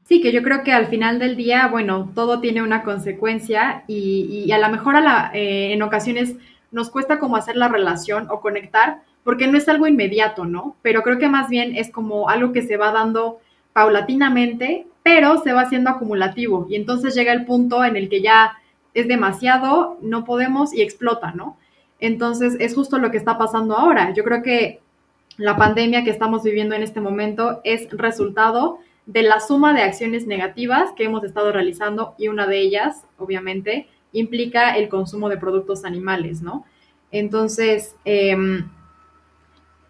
[0.04, 4.50] Sí, que yo creo que al final del día, bueno, todo tiene una consecuencia y,
[4.50, 6.34] a lo mejor la, eh, en ocasiones
[6.70, 10.76] nos cuesta como hacer la relación o conectar porque no es algo inmediato, ¿no?
[10.80, 13.40] Pero creo que más bien es como algo que se va dando
[13.74, 18.56] paulatinamente, pero se va haciendo acumulativo y entonces llega el punto en el que ya
[18.94, 21.58] es demasiado, no podemos y explota, ¿no?
[22.00, 24.14] Entonces es justo lo que está pasando ahora.
[24.14, 24.80] Yo creo que
[25.38, 30.27] la pandemia que estamos viviendo en este momento es resultado de la suma de acciones
[30.27, 35.85] negativas que hemos estado realizando y una de ellas, obviamente, implica el consumo de productos
[35.85, 36.64] animales, ¿no?
[37.11, 38.68] Entonces, em,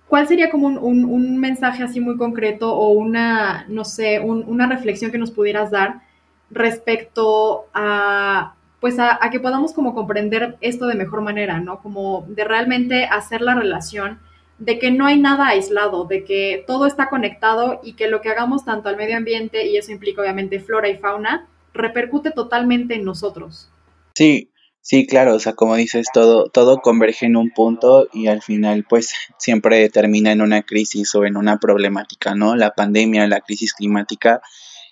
[0.07, 5.19] ¿cuál sería como un, mensaje así muy concreto o una, no sé, una reflexión que
[5.19, 6.03] nos pudieras dar
[6.51, 11.81] respecto a pues a, que podamos como comprender esto de mejor manera, ¿no?
[11.81, 14.21] Como de realmente hacer la relación
[14.59, 18.29] de que no hay nada aislado, de que todo está conectado y que lo que
[18.29, 23.05] hagamos tanto al medio ambiente, y eso implica obviamente flora y fauna, repercute totalmente en
[23.05, 23.71] nosotros.
[24.15, 28.43] Sí, sí, claro, o sea, como dices, todo, todo converge en un punto y al
[28.43, 32.57] final pues siempre termina en una crisis o en una problemática, ¿no?
[32.57, 34.43] La pandemia, la crisis climática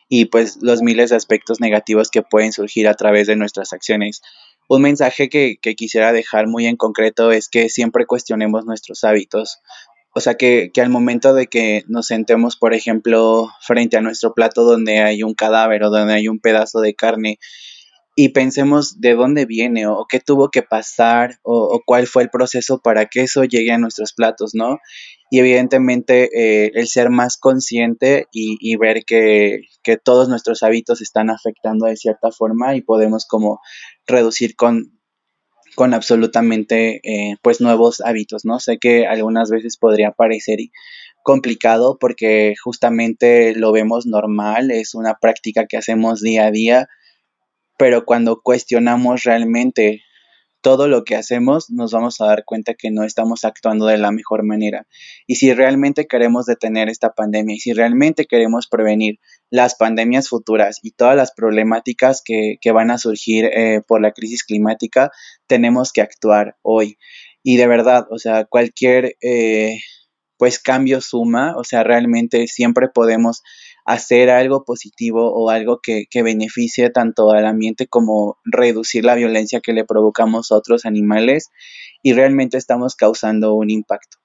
[0.09, 4.23] y pues los miles de aspectos negativos que pueden surgir a través de nuestras acciones.
[4.69, 9.59] Un mensaje que, que quisiera dejar muy en concreto es que siempre cuestionemos nuestros hábitos.
[10.15, 14.33] O sea, que, que, al momento de que nos sentemos, por ejemplo, frente a nuestro
[14.33, 17.39] plato donde hay un cadáver o donde hay un pedazo de carne
[18.19, 22.81] y pensemos de dónde viene o, qué tuvo que pasar o, cuál fue el proceso
[22.81, 24.79] para que eso llegue a nuestros platos, ¿no?
[25.31, 31.01] y evidentemente eh, el ser más consciente y, y ver que, que, todos nuestros hábitos
[31.01, 33.61] están afectando de cierta forma y podemos como
[34.07, 34.97] reducir con,
[35.75, 38.61] con absolutamente eh, pues nuevos hábitos, ¿no?
[38.61, 40.59] Sé que algunas veces podría parecer
[41.25, 46.89] complicado porque justamente lo vemos normal, es una práctica que hacemos día a día,
[47.77, 50.03] pero cuando cuestionamos realmente
[50.67, 54.11] todo lo que hacemos nos vamos a dar cuenta que no estamos actuando de la
[54.11, 54.87] mejor manera.
[55.27, 60.81] Y si realmente queremos detener esta pandemia y si realmente queremos prevenir las pandemias futuras
[60.83, 65.13] y todas las problemáticas que, que van a surgir eh, por la crisis climática,
[65.47, 66.99] tenemos que actuar hoy.
[67.45, 69.79] Y de verdad, o sea, cualquier eh,
[70.37, 73.43] pues cambio suma, o sea, realmente siempre podemos
[73.87, 79.61] hacer algo positivo o algo que, que, beneficie tanto al ambiente como reducir la violencia
[79.61, 81.51] que le provocamos a otros animales
[82.03, 84.19] y realmente estamos causando un impacto.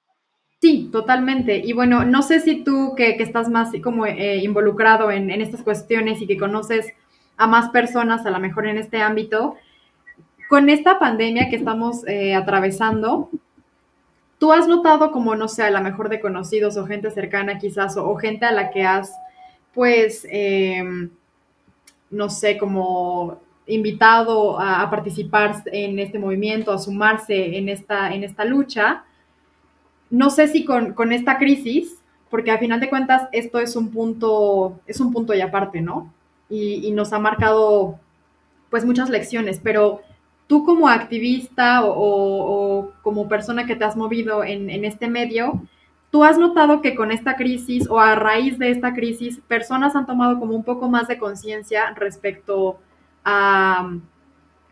[0.62, 1.62] Sí, totalmente.
[1.64, 5.42] Y bueno, no sé si tú que, que estás más como eh, involucrado en, en,
[5.42, 6.88] estas cuestiones y que conoces
[7.38, 9.56] a más personas a lo mejor en este ámbito,
[10.50, 13.30] con esta pandemia que estamos eh, atravesando,
[14.38, 17.96] ¿tú has notado como, no sé, a lo mejor de conocidos o gente cercana quizás
[17.96, 19.12] o, o gente a la que has
[19.74, 20.84] pues, eh,
[22.10, 28.44] no sé, como invitado a, participar en este movimiento, a sumarse en esta, en esta
[28.46, 29.04] lucha.
[30.10, 31.98] No sé si con, con, esta crisis,
[32.30, 36.14] porque a final de cuentas esto es un punto, es un punto y aparte, ¿no?
[36.50, 37.98] Y, nos ha marcado
[38.70, 40.02] pues muchas lecciones, pero
[40.48, 45.62] tú como activista o, o como persona que te has movido en, en este medio,
[46.12, 50.06] ¿Tú has notado que con esta crisis o a raíz de esta crisis, personas han
[50.06, 52.80] tomado como un poco más de conciencia respecto
[53.24, 53.96] a,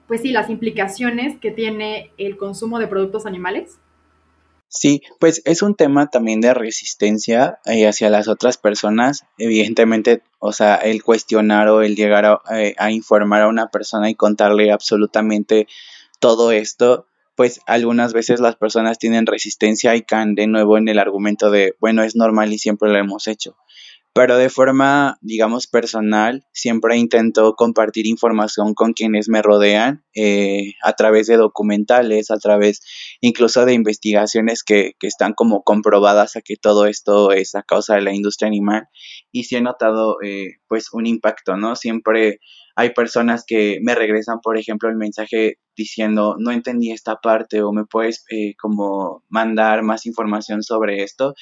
[0.07, 3.79] pues sí, las implicaciones que tiene el consumo de productos animales?
[4.67, 9.23] Sí, pues es un tema también de resistencia eh, hacia las otras personas.
[9.37, 14.09] Evidentemente, o sea, el cuestionar o el llegar a, eh, a informar a una persona
[14.09, 15.67] y contarle absolutamente
[16.19, 17.07] todo esto,
[17.39, 21.73] pues algunas veces las personas tienen resistencia y caen de nuevo en el argumento de,
[21.79, 23.55] bueno, es normal y siempre lo hemos hecho.
[24.11, 30.91] Pero de forma, digamos, personal, siempre intento compartir información con quienes me rodean eh, a
[30.97, 32.81] través de documentales, a través
[33.21, 37.95] incluso de investigaciones que, que están como comprobadas a que todo esto es a causa
[37.95, 38.89] de la industria animal.
[39.31, 41.75] Y sí he notado, eh, pues, un impacto, ¿no?
[41.75, 42.39] Siempre
[42.75, 47.73] hay personas que me regresan, por ejemplo, el mensaje diciendo, no entendí esta parte o
[47.73, 51.33] me puedes eh, como mandar más información sobre esto.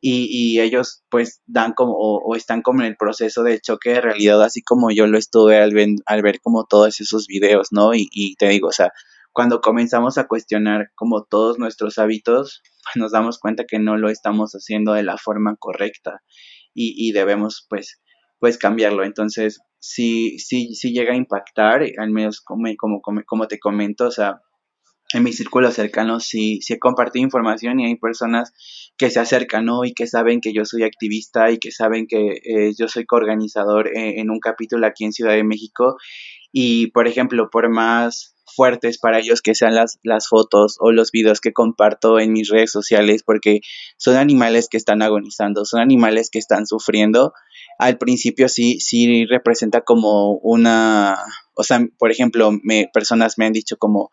[0.00, 4.00] Y, y ellos pues dan como o, están como en el proceso del choque de
[4.00, 7.94] realidad, así como yo lo estuve al, ver, al ver como todos esos videos, ¿no?
[7.94, 8.90] Y, y te digo, o sea,
[9.32, 14.08] cuando comenzamos a cuestionar como todos nuestros hábitos, pues nos damos cuenta que no lo
[14.10, 16.20] estamos haciendo de la forma correcta
[16.74, 18.00] y, debemos pues
[18.38, 19.04] pues cambiarlo.
[19.04, 24.10] Entonces, sí, sí, sí llega a impactar, al menos como, como, como te comento, o
[24.10, 24.40] sea,
[25.12, 28.52] en mi círculo cercano sí, sí he compartido información y hay personas
[28.96, 29.84] que se acercan ¿no?
[29.84, 33.88] y que saben que yo soy activista y que saben que eh, yo soy coorganizador
[33.88, 35.96] eh, en un capítulo aquí en Ciudad de México
[36.50, 41.10] y, por ejemplo, por más fuertes para ellos que sean las, las fotos o los
[41.10, 43.60] videos que comparto en mis redes sociales porque
[43.96, 47.32] son animales que están agonizando, son animales que están sufriendo.
[47.78, 51.18] Al principio sí, sí representa como una,
[51.54, 54.10] o sea, por ejemplo, me, personas me han dicho como,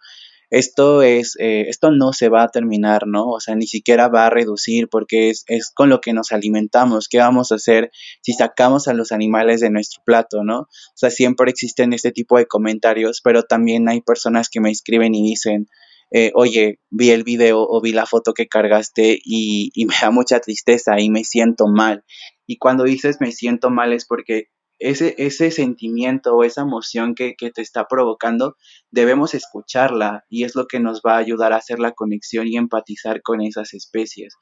[0.50, 3.28] esto es, eh, esto no se va a terminar, ¿no?
[3.28, 7.08] O sea, ni siquiera va a reducir porque es, es con lo que nos alimentamos.
[7.08, 7.92] ¿Qué vamos a hacer
[8.22, 10.62] si sacamos a los animales de nuestro plato, ¿no?
[10.62, 15.14] O sea, siempre existen este tipo de comentarios, pero también hay personas que me escriben
[15.14, 15.68] y dicen,
[16.12, 20.10] eh, oye, vi el video o vi la foto que cargaste y, y me da
[20.10, 22.04] mucha tristeza y me siento mal.
[22.48, 24.48] Y cuando dices me siento mal es porque
[24.80, 28.56] ese, ese sentimiento o esa emoción que, que, te está provocando,
[28.92, 32.58] debemos escucharla y es lo que nos va a ayudar a hacer la conexión y
[32.58, 34.36] empatizar con esas especies.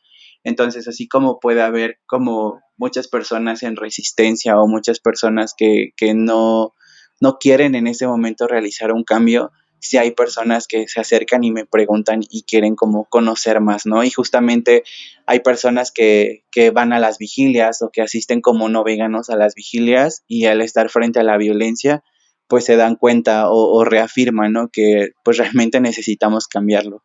[0.43, 6.13] Entonces, así como puede haber como muchas personas en resistencia o muchas personas que, que
[6.13, 6.73] no,
[7.19, 11.51] no quieren en ese momento realizar un cambio, si hay personas que se acercan y
[11.51, 14.03] me preguntan y quieren como conocer más, ¿no?
[14.03, 14.83] Y justamente
[15.25, 19.35] hay personas que, que, van a las vigilias o que asisten como no veganos a
[19.35, 22.03] las vigilias y al estar frente a la violencia,
[22.47, 24.69] pues se dan cuenta o, reafirman, ¿no?
[24.69, 27.03] Que pues realmente necesitamos cambiarlo.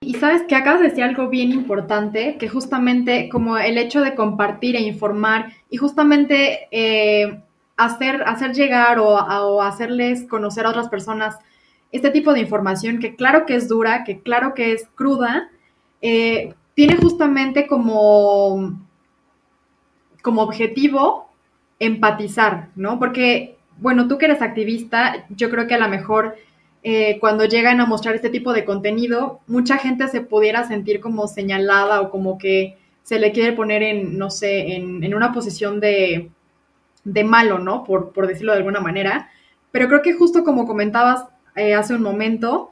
[0.00, 4.14] Y sabes que acabas de decir algo bien importante, que justamente como el hecho de
[4.14, 7.42] compartir e informar y justamente eh,
[7.76, 11.36] hacer, hacer llegar o, o hacerles conocer a otras personas
[11.92, 15.50] este tipo de información que claro que es dura, que claro que es cruda,
[16.02, 18.78] eh, tiene justamente como,
[20.22, 21.30] como objetivo
[21.78, 22.98] empatizar, ¿no?
[22.98, 26.36] Porque, bueno, tú que eres activista, yo creo que a lo mejor
[26.82, 31.26] eh, cuando llegan a mostrar este tipo de contenido, mucha gente se pudiera sentir como
[31.28, 35.80] señalada o como que se le quiere poner en, no sé, en, en una posición
[35.80, 36.30] de,
[37.04, 37.84] de malo, ¿no?
[37.84, 39.30] Por, por decirlo de alguna manera.
[39.70, 41.24] Pero creo que justo como comentabas,
[41.56, 42.70] eh, hace un momento,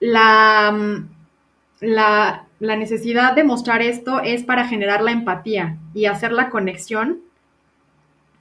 [0.00, 1.04] la,
[1.80, 7.20] la, la, necesidad de mostrar esto es para generar la empatía y hacer la conexión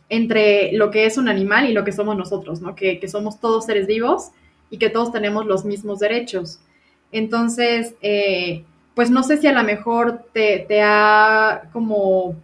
[0.10, 2.76] entre lo que es un animal y lo que somos nosotros, ¿no?
[2.76, 4.32] Que, que somos todos seres vivos
[4.72, 6.60] y que todos tenemos los mismos derechos.
[7.12, 8.64] Entonces, eh,
[8.96, 12.36] pues no sé si a lo mejor te, te ha como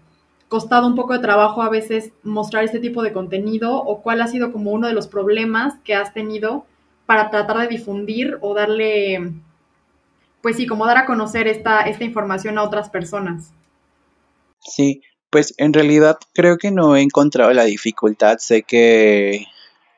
[0.47, 4.27] costado un poco de trabajo a veces mostrar este tipo de contenido o cuál ha
[4.27, 6.65] sido como uno de los problemas que has tenido
[7.05, 9.33] para tratar de difundir o darle,
[10.41, 13.51] pues sí, como dar a conocer esta, esta información a otras personas.
[14.59, 19.45] Sí, pues en realidad creo que no he encontrado la dificultad, sé que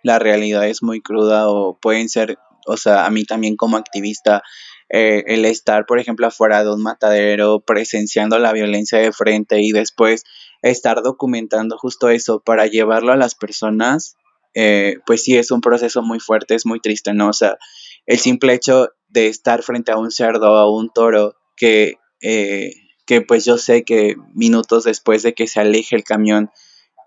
[0.03, 4.43] la realidad es muy cruda o pueden ser, o sea, a mí también como activista,
[4.89, 9.71] eh, el estar, por ejemplo, afuera de un matadero, presenciando la violencia de frente y
[9.71, 10.23] después
[10.61, 14.15] estar documentando justo eso para llevarlo a las personas,
[14.59, 17.29] eh, pues sí es un proceso muy fuerte, es muy triste, ¿no?
[17.29, 17.59] O sea,
[18.07, 22.73] el simple hecho de estar frente a un cerdo o a un toro que, eh,
[23.05, 26.49] que pues yo sé que minutos después de que se aleje el camión,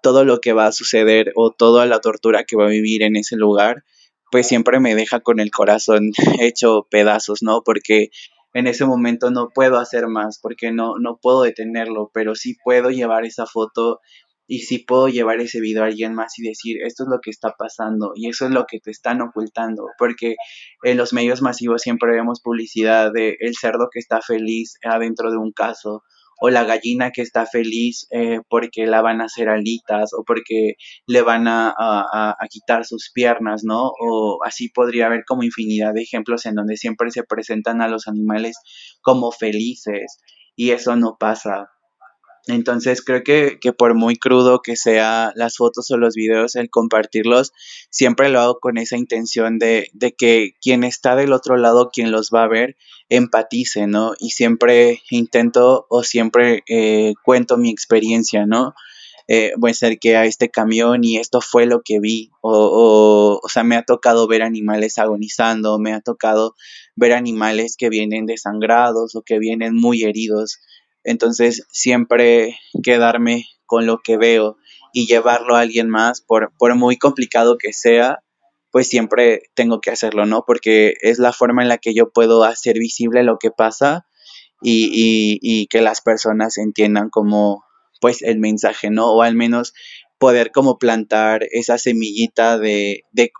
[0.00, 3.16] todo lo que va a suceder o toda la tortura que va a vivir en
[3.16, 3.82] ese lugar,
[4.30, 7.62] pues siempre me deja con el corazón hecho pedazos, ¿no?
[7.64, 8.10] Porque
[8.54, 12.90] en ese momento no puedo hacer más, porque no, no puedo detenerlo, pero sí puedo
[12.90, 13.98] llevar esa foto
[14.50, 17.30] y si puedo llevar ese video a alguien más y decir, esto es lo que
[17.30, 20.34] está pasando y eso es lo que te están ocultando, porque
[20.82, 25.36] en los medios masivos siempre vemos publicidad de el cerdo que está feliz adentro de
[25.36, 26.02] un caso
[26.40, 30.74] o la gallina que está feliz eh, porque la van a hacer alitas o porque
[31.06, 33.92] le van a, a, a, quitar sus piernas, ¿no?
[34.00, 38.08] O así podría haber como infinidad de ejemplos en donde siempre se presentan a los
[38.08, 38.56] animales
[39.00, 40.18] como felices
[40.56, 41.68] y eso no pasa.
[42.46, 46.70] Entonces creo que, que, por muy crudo que sea las fotos o los videos, el
[46.70, 47.52] compartirlos,
[47.90, 52.10] siempre lo hago con esa intención de, de que quien está del otro lado, quien
[52.10, 52.76] los va a ver,
[53.08, 54.14] empatice, ¿no?
[54.18, 58.74] Y siempre intento o siempre eh, cuento mi experiencia, ¿no?
[59.32, 62.50] Eh, voy a ser que a este camión y esto fue lo que vi, o,
[62.52, 66.56] o, o sea, me ha tocado ver animales agonizando, me ha tocado
[66.96, 70.58] ver animales que vienen desangrados o que vienen muy heridos
[71.04, 74.56] entonces, siempre quedarme con lo que veo
[74.92, 78.22] y llevarlo a alguien más, por, por muy complicado que sea,
[78.72, 80.44] pues siempre tengo que hacerlo, ¿no?
[80.46, 84.06] Porque es la forma en la que yo puedo hacer visible lo que pasa
[84.62, 87.64] y, y, y que las personas entiendan como,
[88.00, 89.12] pues, el mensaje, ¿no?
[89.12, 89.72] O al menos
[90.18, 93.32] poder como plantar esa semillita de, de,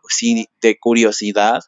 [0.62, 1.60] de curiosidad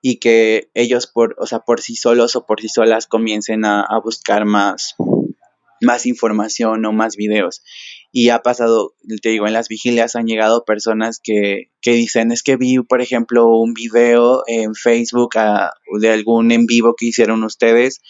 [0.00, 3.80] y que ellos por, o sea, por sí solos o por sí solas comiencen a,
[3.80, 4.94] a buscar más,
[5.80, 7.62] más información o más videos.
[8.12, 12.42] Y ha pasado, te digo, en las vigilias han llegado personas que, que dicen, es
[12.42, 17.44] que vi, por ejemplo, un video en Facebook a, de algún en vivo que hicieron
[17.44, 18.00] ustedes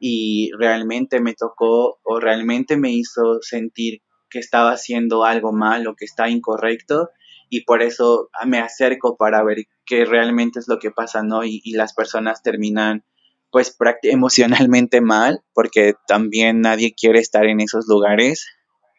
[0.00, 5.94] y realmente me tocó o realmente me hizo sentir que estaba haciendo algo mal o
[5.96, 7.08] que está incorrecto
[7.50, 11.44] y por eso me acerco para ver qué realmente es lo que pasa, ¿no?
[11.44, 13.04] Y, y las personas terminan
[13.50, 18.46] pues emocionalmente mal, porque también nadie quiere estar en esos lugares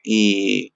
[0.04, 0.74] y,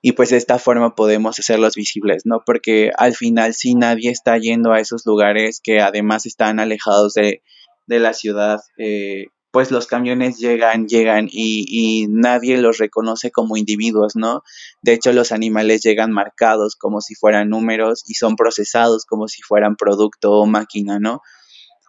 [0.00, 2.42] y pues de esta forma podemos hacerlos visibles, ¿no?
[2.44, 7.42] Porque al final si nadie está yendo a esos lugares que además están alejados de,
[7.86, 13.58] de la ciudad, eh, pues los camiones llegan, llegan y, y, nadie los reconoce como
[13.58, 14.42] individuos, ¿no?
[14.80, 19.42] De hecho, los animales llegan marcados como si fueran números y son procesados como si
[19.42, 21.20] fueran producto o máquina, ¿no?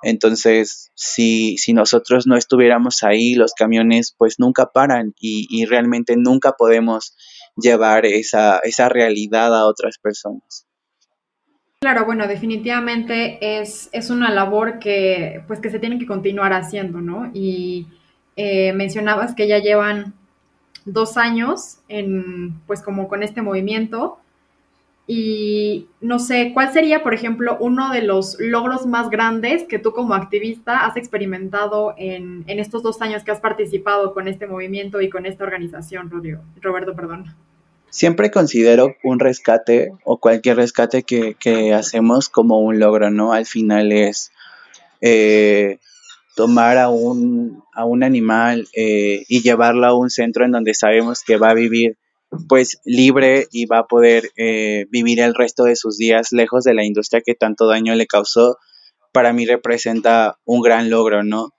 [0.04, 6.16] Entonces, si, si nosotros no estuviéramos ahí, los camiones pues nunca paran y, y realmente
[6.18, 7.16] nunca podemos
[7.56, 10.68] llevar esa, esa realidad a otras personas.
[11.84, 17.02] Claro, bueno, definitivamente es, es una labor que, pues, que se tiene que continuar haciendo,
[17.02, 17.30] ¿no?
[17.34, 17.88] Y
[18.38, 20.14] eh, mencionabas que ya llevan
[20.86, 24.20] dos años en, pues, como con este movimiento.
[25.06, 29.92] Y no sé, ¿cuál sería, por ejemplo, uno de los logros más grandes que tú
[29.92, 35.02] como activista has experimentado en, en estos dos años que has participado con este movimiento
[35.02, 36.10] y con esta organización,
[36.62, 37.36] Roberto, perdón?
[37.94, 43.34] siempre considero un rescate o cualquier rescate que, hacemos como un logro, ¿no?
[43.34, 44.32] Al final es
[45.00, 45.78] eh,
[46.36, 51.22] tomar a un, a un animal eh, y llevarlo a un centro en donde sabemos
[51.22, 51.98] que va a vivir
[52.48, 56.74] pues libre y va a poder eh, vivir el resto de sus días lejos de
[56.74, 58.58] la industria que tanto daño le causó,
[59.12, 61.54] para mí representa un gran logro, ¿no?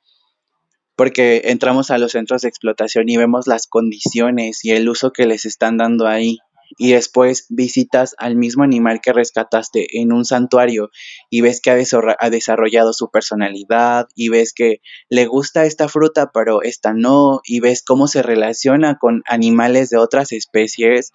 [0.97, 5.27] porque entramos a los centros de explotación y vemos las condiciones y el uso que
[5.27, 6.39] les están dando ahí.
[6.77, 10.91] Y después visitas al mismo animal que rescataste en un santuario
[11.31, 16.63] y ves que ha, desarrollado su personalidad y ves que le gusta esta fruta pero
[16.63, 21.13] esta no y ves cómo se relaciona con animales de otras especies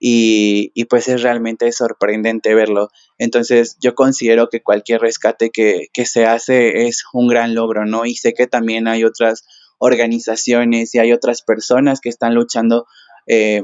[0.00, 2.88] y, y, pues es realmente sorprendente verlo.
[3.18, 8.06] Entonces yo considero que cualquier rescate que, que, se hace es un gran logro, ¿no?
[8.06, 9.44] Y sé que también hay otras
[9.78, 12.86] organizaciones y hay otras personas que están luchando
[13.26, 13.62] eh,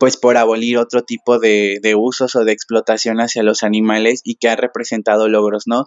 [0.00, 4.36] pues por abolir otro tipo de, de, usos o de explotación hacia los animales y
[4.36, 5.84] que han representado logros, ¿no?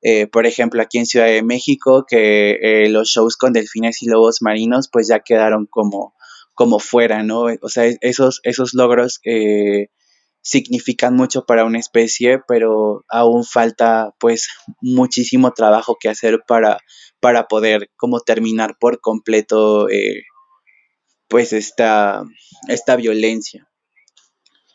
[0.00, 4.06] Eh, por ejemplo, aquí en Ciudad de México, que eh, los shows con delfines y
[4.06, 6.14] lobos marinos pues ya quedaron como
[6.54, 7.48] como fuera, ¿no?
[7.60, 9.88] O sea, esos, esos logros eh,
[10.40, 14.48] significan mucho para una especie, pero aún falta pues
[14.80, 16.78] muchísimo trabajo que hacer para,
[17.20, 20.22] para poder como terminar por completo eh,
[21.30, 22.24] pues esta,
[22.68, 23.66] esta violencia.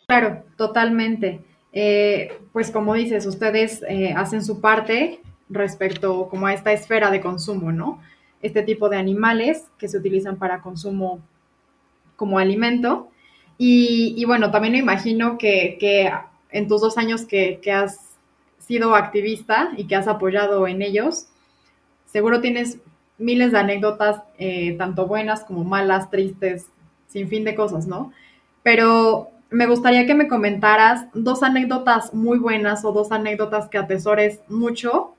[0.07, 1.41] Claro, totalmente.
[1.73, 3.83] Eh, pues como dices, ustedes
[4.15, 8.01] hacen su parte respecto como a esta esfera de consumo, ¿no?
[8.41, 11.19] Este tipo de animales que se utilizan para consumo
[12.15, 13.09] como alimento.
[13.57, 15.77] Y, bueno, también me imagino que,
[16.51, 18.15] en tus dos años que, has
[18.59, 21.27] sido activista y que has apoyado en ellos,
[22.05, 22.79] seguro tienes
[23.17, 26.67] miles de anécdotas, eh, tanto buenas como malas, tristes,
[27.07, 28.11] sin fin de cosas, ¿no?
[28.63, 34.41] Pero me gustaría que me comentaras dos anécdotas muy buenas o dos anécdotas que atesores
[34.49, 35.15] mucho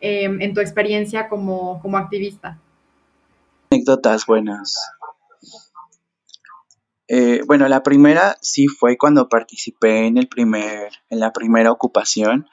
[0.00, 2.58] em, en tu experiencia como, como activista.
[3.70, 4.76] Anécdotas buenas.
[7.08, 12.46] Eh, bueno, la primera sí fue cuando participé en, el primer, en la primera ocupación,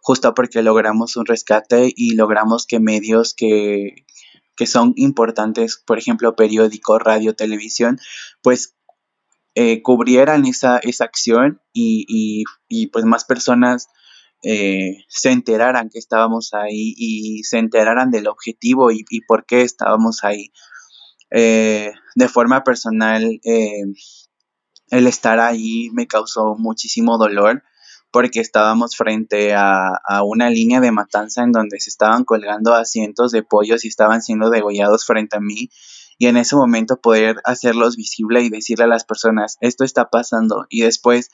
[0.00, 4.06] justo porque logramos un rescate y logramos que medios que,
[4.58, 7.98] que son importantes, por ejemplo, periódico, radio, televisión,
[8.42, 8.74] pues
[9.54, 13.86] eh, cubrieran esa, esa acción y, y, pues más personas
[14.42, 19.62] eh, se enteraran que estábamos ahí y se enteraran del objetivo y, y por qué
[19.62, 20.52] estábamos ahí.
[21.30, 27.62] Eh, de forma personal, el estar ahí me causó muchísimo dolor
[28.10, 33.32] porque estábamos frente a, una línea de matanza en donde se estaban colgando a cientos
[33.32, 35.70] de pollos y estaban siendo degollados frente a mí
[36.18, 40.66] y en ese momento poder hacerlos visible y decirle a las personas esto está pasando
[40.68, 41.30] y después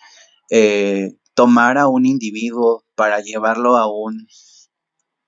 [0.50, 4.26] eh, tomar a un individuo para llevarlo a un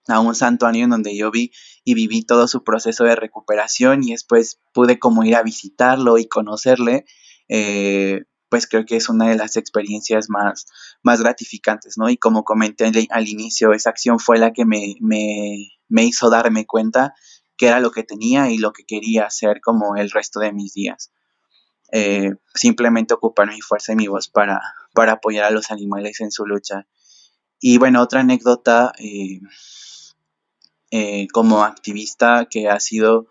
[0.08, 1.52] a un santuario en donde yo vi
[1.84, 6.28] y viví todo su proceso de recuperación y después pude como ir a visitarlo y
[6.28, 7.06] conocerle,
[7.48, 10.66] eh, pues creo que es una de las experiencias más,
[11.02, 12.08] más gratificantes, ¿no?
[12.08, 16.66] Y como comenté al, inicio, esa acción fue la que me, me, me, hizo darme
[16.66, 17.14] cuenta
[17.56, 20.74] que era lo que tenía y lo que quería hacer como el resto de mis
[20.74, 21.10] días.
[21.92, 24.60] Eh, simplemente ocupar mi fuerza y mi voz para,
[24.92, 26.86] para apoyar a los animales en su lucha.
[27.60, 29.40] Y bueno, otra anécdota eh,
[30.90, 33.28] eh, como activista que ha sido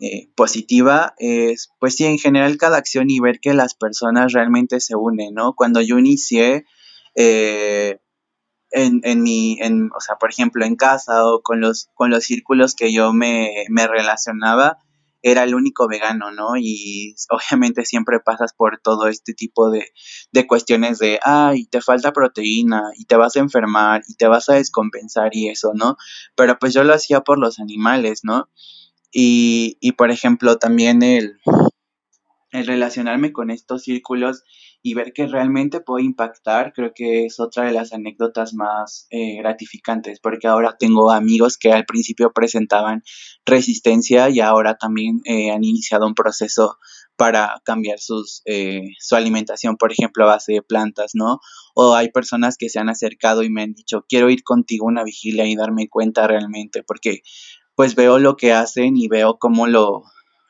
[0.00, 4.80] eh, positiva es, pues sí, en general cada acción y ver que las personas realmente
[4.80, 5.54] se unen, ¿no?
[5.54, 6.64] Cuando yo inicié
[7.16, 7.98] eh,
[8.70, 12.24] en, en mi, en, o sea, por ejemplo, en casa o con los, con los
[12.24, 14.78] círculos que yo me, me relacionaba,
[15.22, 16.56] era el único vegano, ¿no?
[16.56, 19.86] Y obviamente siempre pasas por todo este tipo de,
[20.32, 24.48] de cuestiones de, ay, te falta proteína y te vas a enfermar y te vas
[24.48, 25.96] a descompensar y eso, ¿no?
[26.36, 28.48] Pero pues yo lo hacía por los animales, ¿no?
[29.12, 31.38] Y, y por ejemplo, también el,
[32.52, 34.42] el relacionarme con estos círculos
[34.82, 39.36] y ver que realmente puedo impactar, creo que es otra de las anécdotas más eh,
[39.38, 43.02] gratificantes, porque ahora tengo amigos que al principio presentaban
[43.44, 46.78] resistencia y ahora también eh, han iniciado un proceso
[47.16, 51.40] para cambiar sus, eh, su alimentación, por ejemplo, a base de plantas, ¿no?
[51.74, 54.92] O hay personas que se han acercado y me han dicho, quiero ir contigo a
[54.92, 57.22] una vigilia y darme cuenta realmente, porque
[57.78, 60.02] pues veo lo que hacen y veo cómo lo,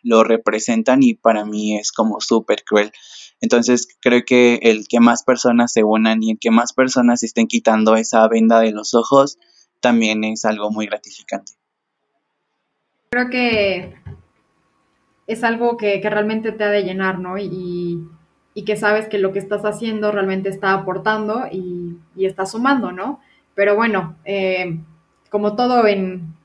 [0.02, 2.90] lo representan y para mí es como súper cruel.
[3.42, 7.46] Entonces creo que el que más personas se unan y el que más personas estén
[7.46, 9.36] quitando esa venda de los ojos
[9.80, 11.52] también es algo muy gratificante.
[13.10, 13.94] Creo que
[15.26, 17.36] es algo que, realmente te ha de llenar, ¿no?
[17.36, 18.08] Y,
[18.64, 23.20] que sabes que lo que estás haciendo realmente está aportando y, está sumando, ¿no?
[23.54, 24.80] Pero bueno, eh,
[25.28, 26.37] como todo en,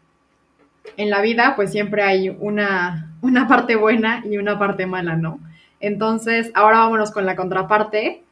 [0.98, 5.40] en la vida, pues siempre hay una, una parte buena y una parte mala, ¿no?
[5.80, 8.24] Entonces, ahora vámonos con la contraparte.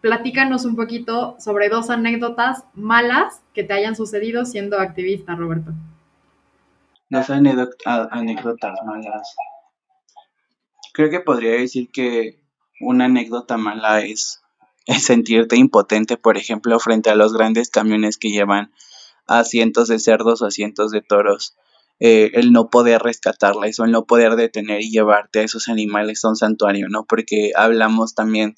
[0.00, 5.72] Platícanos un poquito sobre dos anécdotas malas que te hayan sucedido siendo activista, Roberto.
[7.08, 9.36] Dos anécdotas malas.
[10.92, 12.40] Creo que podría decir que
[12.80, 14.42] una anécdota mala es,
[14.86, 18.72] es sentirte impotente, por ejemplo, frente a los grandes camiones que llevan
[19.26, 21.56] a cientos de cerdos o a cientos de toros
[22.00, 26.24] eh, el no poder rescatarles o el no poder detener y llevarte a esos animales
[26.24, 27.04] a un santuario, ¿no?
[27.08, 28.56] Porque hablamos también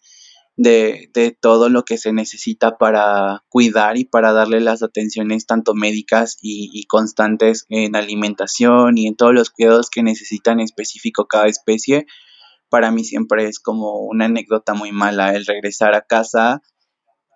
[0.56, 6.38] de, todo lo que se necesita para cuidar y para darle las atenciones tanto médicas
[6.40, 12.06] y, y, constantes en alimentación y en todos los cuidados que necesitan específico cada especie.
[12.68, 16.62] Para mí siempre es como una anécdota muy mala el regresar a casa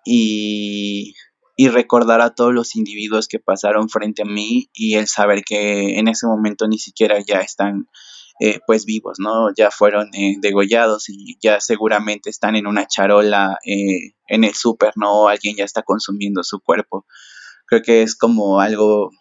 [0.05, 1.13] y
[1.59, 5.99] y recordar a todos los individuos que pasaron frente a mí y el saber que
[5.99, 7.89] en ese momento ni siquiera ya están
[8.39, 9.53] eh, pues vivos, ¿no?
[9.53, 14.93] Ya fueron eh, degollados y ya seguramente están en una charola eh, en el súper,
[14.95, 15.27] ¿no?
[15.27, 17.05] Alguien ya está consumiendo su cuerpo.
[17.65, 19.11] Creo que es como algo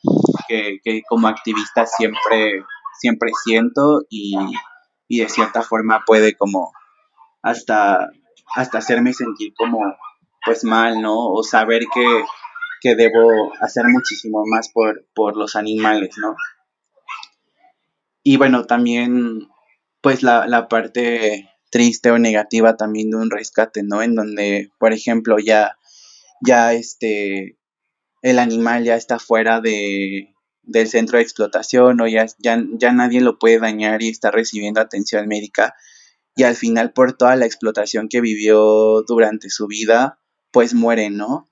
[0.47, 2.63] que, que como activista siempre,
[3.01, 4.37] siempre siento y,
[5.09, 6.71] y de cierta forma puede como
[7.43, 8.11] hasta,
[8.55, 9.81] hasta hacerme sentir como
[10.45, 11.33] pues mal, ¿no?
[11.33, 16.35] O saber que, debo hacer muchísimo más por, por los animales, ¿no?
[18.23, 19.49] Y bueno, también
[20.01, 24.03] pues la, la parte triste o negativa también de un rescate, ¿no?
[24.03, 25.77] En donde, por ejemplo, ya,
[26.41, 27.59] ya este,
[28.23, 33.21] el animal ya está fuera de, del centro de explotación o ya, ya, ya nadie
[33.21, 35.75] lo puede dañar y está recibiendo atención médica
[36.39, 40.21] y al final por toda la explotación que vivió durante su vida,
[40.51, 41.49] pues mueren, ¿no?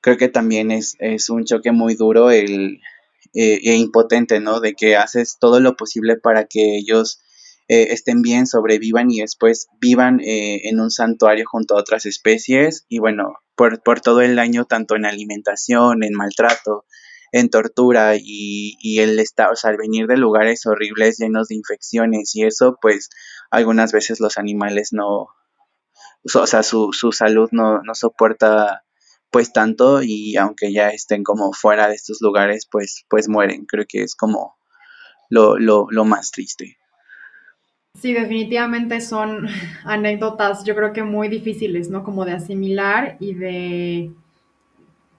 [0.00, 2.80] Creo que también es, es un choque muy duro el,
[3.34, 4.60] eh, e impotente, ¿no?
[4.60, 7.20] De que haces todo lo posible para que ellos
[7.66, 12.84] eh, estén bien, sobrevivan y después vivan eh, en un santuario junto a otras especies
[12.88, 16.84] y bueno, por, por, todo el año, tanto en alimentación, en maltrato,
[17.32, 21.56] en tortura y, y el estar, o sea, al venir de lugares horribles llenos de
[21.56, 23.08] infecciones y eso, pues
[23.50, 25.28] algunas veces los animales no,
[26.32, 28.82] o sea, su, su salud no, no soporta
[29.30, 33.66] pues tanto y aunque ya estén como fuera de estos lugares, pues, pues mueren.
[33.66, 34.54] Creo que es como
[35.28, 36.78] lo, lo, lo más triste.
[37.94, 39.46] Sí, definitivamente son
[39.84, 42.04] anécdotas, yo creo que muy difíciles, ¿no?
[42.04, 44.12] Como de asimilar y de,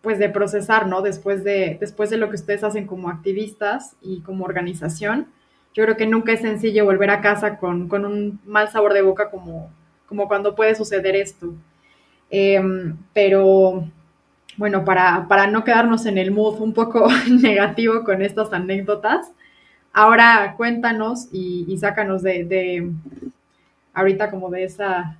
[0.01, 1.01] pues de procesar, ¿no?
[1.01, 5.27] Después de, después de lo que ustedes hacen como activistas y como organización,
[5.73, 9.01] yo creo que nunca es sencillo volver a casa con, con un mal sabor de
[9.01, 9.71] boca como,
[10.07, 11.53] como cuando puede suceder esto.
[12.29, 13.85] Em, pero
[14.57, 17.07] bueno, para, para, no quedarnos en el mood un poco
[17.41, 19.31] negativo con estas anécdotas,
[19.93, 22.91] ahora cuéntanos y, sácanos de, de,
[23.93, 25.17] ahorita como de esa,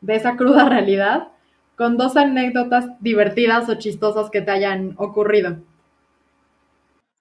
[0.00, 1.28] de esa cruda realidad
[1.76, 5.56] con dos anécdotas divertidas o chistosas que te hayan ocurrido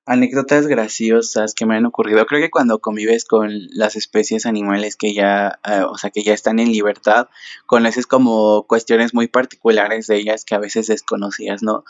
[0.09, 2.25] anécdotas graciosas que me han ocurrido.
[2.25, 6.33] Creo que cuando convives con las especies animales que ya, eh, o sea, que ya
[6.33, 7.27] están en libertad,
[7.67, 11.83] conoces como cuestiones muy particulares de ellas que a veces desconocías, ¿no?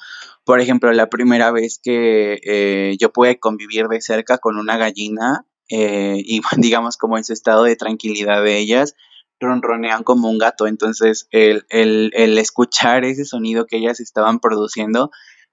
[0.44, 5.46] Por ejemplo, la primera vez que eh, yo pude convivir de cerca con una gallina
[5.70, 8.96] eh, y digamos como ese estado de tranquilidad de ellas,
[9.40, 10.68] ronronean como un gato.
[10.68, 15.10] Entonces, el, el, el escuchar ese sonido que ellas estaban produciendo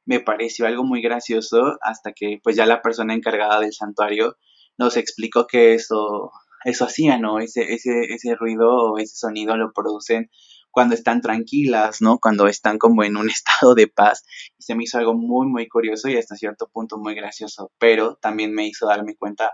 [0.06, 4.36] me pareció algo muy gracioso hasta que pues ya la persona encargada del santuario
[4.78, 6.30] nos explicó que eso,
[6.64, 7.40] eso hacía, ¿no?
[7.40, 10.30] Ese, ese, ese ruido o ese sonido lo producen
[10.70, 12.18] cuando están tranquilas, ¿no?
[12.18, 14.24] Cuando están como en un estado de paz.
[14.58, 17.72] Y se me hizo algo muy, muy curioso y hasta cierto punto muy gracioso.
[17.78, 19.52] Pero también me hizo darme cuenta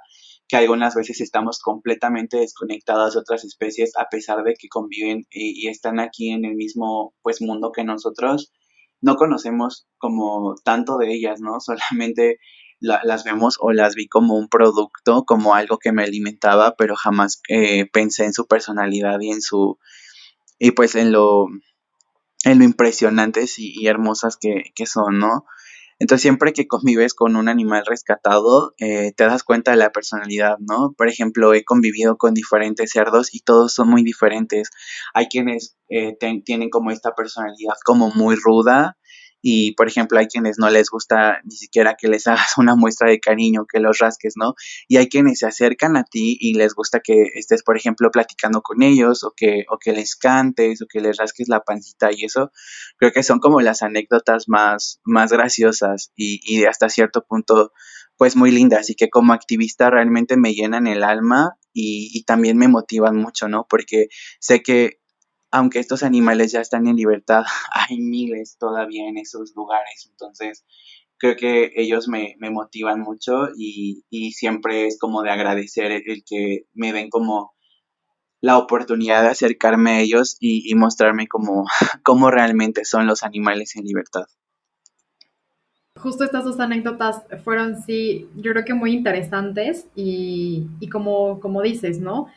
[0.48, 5.68] que algunas veces estamos completamente desconectados de otras especies a pesar de que conviven y,
[5.68, 8.53] están aquí en el mismo pues mundo que nosotros
[9.03, 11.61] no conocemos como tanto de ellas, ¿no?
[11.61, 12.38] Solamente
[12.80, 17.40] las vemos o las vi como un producto, como algo que me alimentaba, pero jamás
[17.48, 19.78] eh, pensé en su personalidad y en su
[20.59, 21.46] y pues en lo
[22.44, 25.44] en lo impresionantes y, hermosas que, que son, ¿no?
[25.99, 30.59] Entonces, siempre que convives con un animal rescatado, eh, te das cuenta de la personalidad,
[30.59, 30.95] ¿no?
[30.97, 34.70] Por ejemplo, he convivido con diferentes cerdos y todos son muy diferentes.
[35.14, 38.97] Hay quienes eh, tienen como esta personalidad como muy ruda,
[39.43, 43.11] y por ejemplo hay quienes no les gusta ni siquiera que les hagas una muestra
[43.11, 44.55] de cariño, que los rasques, ¿no?
[44.88, 48.62] Y hay quienes se acercan a ti y les gusta que estés, por ejemplo, platicando
[48.62, 52.24] con ellos o que, o que les cantes o que les rasques la pancita y
[52.24, 52.53] eso,
[52.97, 57.72] creo que son como las anécdotas más, más graciosas y, y hasta cierto punto
[58.16, 62.57] pues muy lindas y que como activista realmente me llenan el alma y, y también
[62.57, 63.66] me motivan mucho, ¿no?
[63.68, 64.07] Porque
[64.38, 65.01] sé que
[65.53, 67.44] aunque estos animales ya están en libertad,
[67.88, 70.09] hay miles todavía en esos lugares.
[70.11, 70.64] Entonces,
[71.18, 76.92] creo que ellos me, motivan mucho y, siempre es como de agradecer el, que me
[76.92, 77.53] den como
[78.40, 81.66] la oportunidad de acercarme a ellos y, mostrarme como
[82.03, 84.24] cómo realmente son los animales en libertad.
[86.00, 91.61] Justo estas dos anécdotas fueron, sí, yo creo que muy interesantes y, y como, como
[91.62, 92.28] dices, ¿no?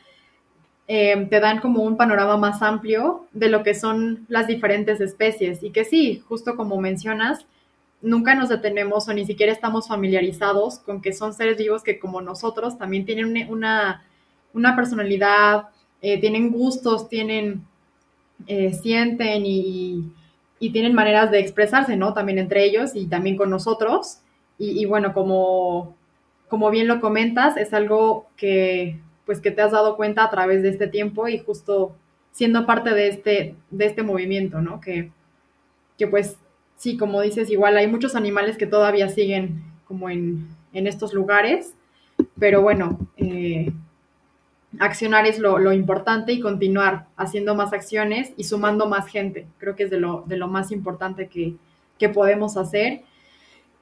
[0.88, 5.60] Em, te dan como un panorama más amplio de lo que son las diferentes especies
[5.64, 7.44] y que sí, justo como mencionas,
[8.02, 12.20] nunca nos detenemos o ni siquiera estamos familiarizados con que son seres vivos que como
[12.20, 14.04] nosotros también tienen una,
[14.54, 15.70] una personalidad,
[16.02, 17.64] eh, tienen gustos, tienen,
[18.46, 20.04] eh, sienten y,
[20.60, 22.14] y, tienen maneras de expresarse, ¿no?
[22.14, 24.18] También entre ellos y también con nosotros.
[24.56, 25.96] Y, y bueno, como,
[26.48, 30.62] como bien lo comentas, es algo que pues que te has dado cuenta a través
[30.62, 31.94] de este tiempo y justo
[32.30, 34.80] siendo parte de este, de este movimiento, ¿no?
[34.80, 35.10] Que,
[35.98, 36.36] que pues
[36.76, 41.72] sí, como dices, igual hay muchos animales que todavía siguen como en, estos lugares,
[42.38, 43.72] pero bueno, eh,
[44.78, 49.46] accionar es lo, importante y continuar haciendo más acciones y sumando más gente.
[49.56, 51.54] Creo que es de lo, de lo más importante que,
[51.98, 53.04] que podemos hacer.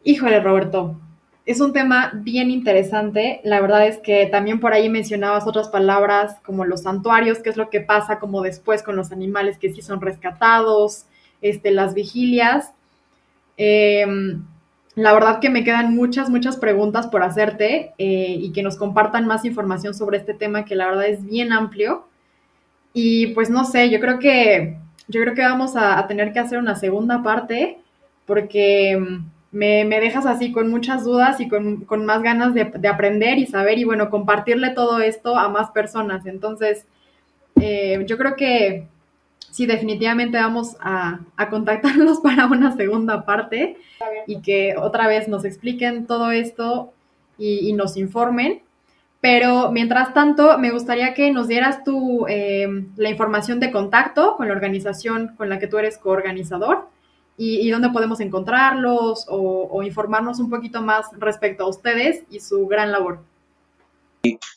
[0.05, 0.97] Híjole, Roberto,
[1.47, 3.41] es un tema bien interesante.
[3.45, 7.57] La verdad es que también por ahí mencionabas otras palabras como los santuarios, qué es
[7.57, 11.05] lo que pasa como después con los animales que sí son rescatados,
[11.43, 12.73] este, las vigilias.
[13.59, 14.43] Em,
[14.95, 19.27] la verdad que me quedan muchas, muchas preguntas por hacerte eh, y que nos compartan
[19.27, 22.07] más información sobre este tema que la verdad es bien amplio.
[22.95, 24.79] Y pues no sé, yo creo que,
[25.09, 27.79] yo creo que vamos a, a tener que hacer una segunda parte
[28.25, 29.21] porque
[29.55, 33.79] em, me, dejas así con muchas dudas y con, más ganas de, aprender y saber
[33.79, 36.27] y bueno, compartirle todo esto a más personas.
[36.27, 36.87] Entonces,
[37.61, 38.89] eh, yo creo que
[39.51, 43.77] sí, definitivamente vamos a, contactarlos para una segunda parte
[44.27, 46.93] y que otra vez nos expliquen todo esto
[47.39, 48.63] y, nos informen.
[49.21, 54.49] Pero mientras tanto, me gustaría que nos dieras tú eh, la información de contacto con
[54.49, 56.89] la organización con la que tú eres coorganizador
[57.37, 62.93] y, dónde podemos encontrarlos o, informarnos un poquito más respecto a ustedes y su gran
[62.93, 63.21] labor.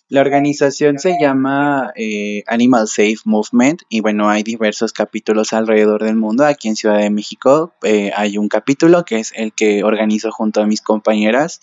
[0.07, 6.15] La organización se llama eh, Animal Safe Movement y bueno, hay diversos capítulos alrededor del
[6.15, 6.45] mundo.
[6.45, 10.61] Aquí en Ciudad de México eh, hay un capítulo que es el que organizo junto
[10.61, 11.59] a mis compañeras.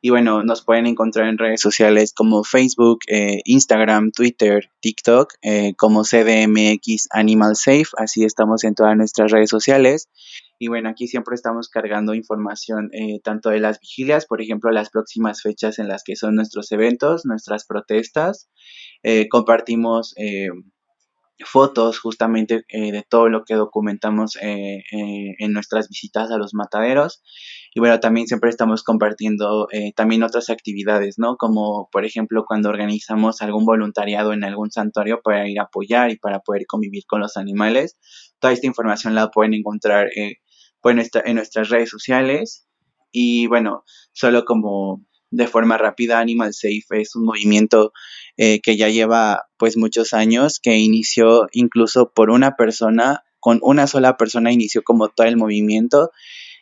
[0.00, 5.34] Y bueno, nos pueden encontrar en redes sociales como Facebook, eh, Instagram, Twitter, TikTok,
[5.76, 7.88] como CDMX Animal Safe.
[7.96, 10.08] Así estamos en todas nuestras redes sociales.
[10.58, 14.90] Y bueno, aquí siempre estamos cargando información eh, tanto de las vigilias, por ejemplo, las
[14.90, 18.50] próximas fechas en las que son nuestros eventos, nuestras protestas.
[19.04, 20.48] Eh, compartimos eh,
[21.44, 27.22] fotos justamente de todo lo que documentamos en nuestras visitas a los mataderos.
[27.74, 31.36] Y bueno, también siempre estamos compartiendo también otras actividades, ¿no?
[31.36, 36.16] Como por ejemplo cuando organizamos algún voluntariado en algún santuario para ir a apoyar y
[36.16, 37.98] para poder convivir con los animales.
[38.40, 40.08] Toda esta información la pueden encontrar
[40.80, 42.66] pues, en nuestras redes sociales.
[43.10, 47.92] Y bueno, solo como de forma rápida, Animal Safe es un movimiento
[48.36, 53.86] eh, que ya lleva pues muchos años, que inició incluso por una persona, con una
[53.86, 56.10] sola persona inició como todo el movimiento.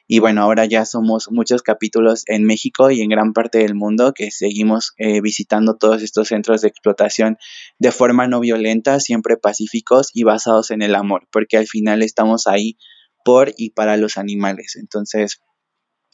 [0.09, 4.13] Y bueno, ahora ya somos muchos capítulos en México y en gran parte del mundo
[4.15, 7.39] que seguimos eh, visitando todos estos centros de explotación
[7.79, 12.47] de forma no violenta, siempre pacíficos y basados en el amor, porque al final estamos
[12.47, 12.79] ahí
[13.25, 14.77] por y para los animales.
[14.77, 15.41] Entonces,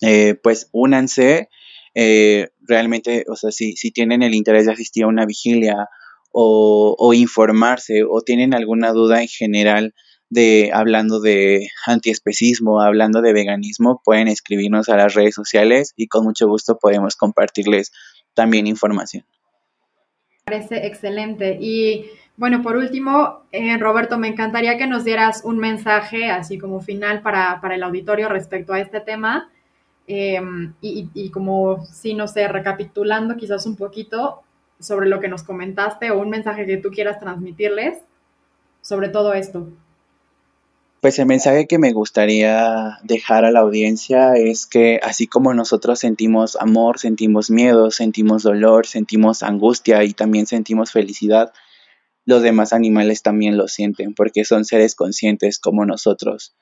[0.00, 1.48] eh, pues únanse.
[1.94, 5.88] Eh, realmente, o sea, si, si tienen el interés de asistir a una vigilia
[6.30, 9.94] o, o informarse o tienen alguna duda en general
[10.30, 16.24] de hablando de antiespecismo, hablando de veganismo, pueden escribirnos a las redes sociales y con
[16.24, 17.92] mucho gusto podemos compartirles
[18.32, 19.26] también información.
[20.46, 21.58] Parece excelente.
[21.60, 26.80] Y bueno, por último, eh, Roberto, me encantaría que nos dieras un mensaje, así como
[26.80, 29.50] final para, para el auditorio respecto a este tema.
[30.14, 34.42] Em, y, como, sí, no sé, recapitulando quizás un poquito
[34.78, 37.98] sobre lo que nos comentaste o un mensaje que tú quieras transmitirles
[38.82, 39.68] sobre todo esto.
[41.00, 45.98] Pues el mensaje que me gustaría dejar a la audiencia es que así como nosotros
[46.00, 51.54] sentimos amor, sentimos miedo, sentimos dolor, sentimos angustia y también sentimos felicidad,
[52.26, 56.54] los demás animales también lo sienten porque son seres conscientes como nosotros.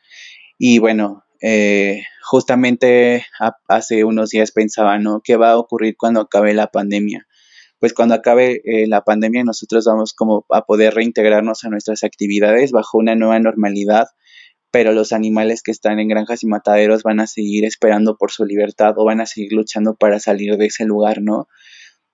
[0.57, 3.25] Y bueno, eh, justamente
[3.69, 5.21] hace unos días pensaba, ¿no?
[5.23, 7.27] ¿Qué va a ocurrir cuando acabe la pandemia?
[7.79, 12.73] Pues cuando acabe eh, la pandemia nosotros vamos como a poder reintegrarnos a nuestras actividades
[12.73, 14.09] bajo una nueva normalidad
[14.71, 18.45] pero los animales que están en granjas y mataderos van a seguir esperando por su
[18.45, 21.49] libertad o van a seguir luchando para salir de ese lugar, ¿no?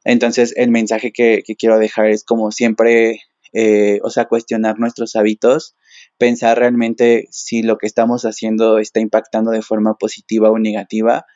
[0.05, 3.21] Entonces el mensaje que, quiero dejar es como siempre,
[3.53, 5.75] eh, o sea, cuestionar nuestros hábitos,
[6.19, 11.27] pensar realmente si lo que estamos haciendo está impactando de forma positiva o negativa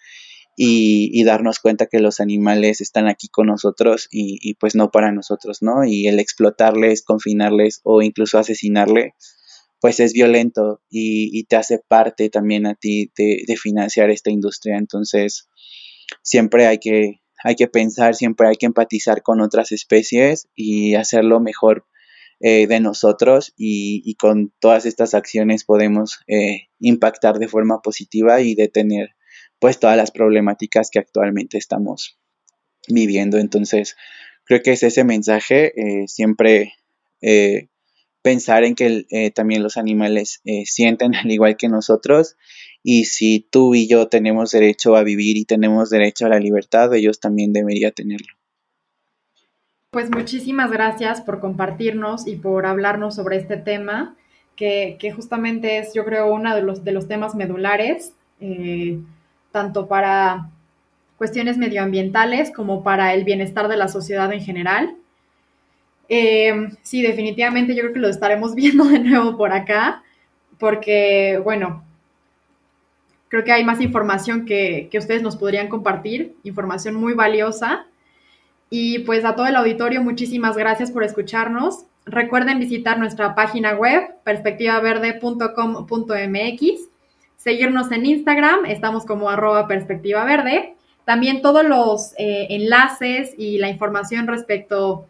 [0.56, 4.90] y, y darnos cuenta que los animales están aquí con nosotros y, y pues no
[4.90, 5.84] para nosotros, ¿no?
[5.84, 9.14] Y el explotarles, confinarles o incluso asesinarles
[9.80, 14.76] pues es violento y, te hace parte también a ti de, financiar esta industria.
[14.76, 15.48] Entonces,
[16.22, 21.40] siempre hay que, hay que pensar, siempre hay que empatizar con otras especies y hacerlo
[21.40, 21.86] mejor
[22.40, 28.54] eh, de nosotros y, con todas estas acciones podemos eh, impactar de forma positiva y
[28.54, 29.10] detener
[29.58, 32.18] pues todas las problemáticas que actualmente estamos
[32.88, 33.38] viviendo.
[33.38, 33.96] Entonces,
[34.44, 36.74] creo que es ese mensaje, eh, siempre
[38.22, 42.36] pensar en que eh, también los animales eh, sienten al igual que nosotros
[42.82, 46.94] y si tú y yo tenemos derecho a vivir y tenemos derecho a la libertad,
[46.94, 48.39] ellos también deberían tenerlo.
[49.92, 54.14] Pues muchísimas gracias por compartirnos y por hablarnos sobre este tema,
[54.54, 59.00] que, justamente es, yo creo, uno de los, temas medulares, eh,
[59.50, 60.48] tanto para
[61.18, 64.94] cuestiones medioambientales como para el bienestar de la sociedad en general.
[66.08, 70.04] Eh, sí, definitivamente yo creo que lo estaremos viendo de nuevo por acá,
[70.60, 71.82] porque, bueno,
[73.26, 77.88] creo que hay más información que, que ustedes nos podrían compartir, información muy valiosa.
[78.70, 81.86] Y pues a todo el auditorio, muchísimas gracias por escucharnos.
[82.06, 86.88] Recuerden visitar nuestra página web, perspectivaverde.com.mx,
[87.36, 90.76] seguirnos en Instagram, estamos como arroba perspectiva verde.
[91.04, 95.06] También todos los eh, enlaces y la información respecto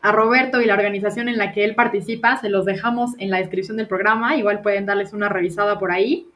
[0.00, 3.38] a Roberto y la organización en la que él participa, se los dejamos en la
[3.38, 6.28] descripción del programa, igual pueden darles una revisada por ahí.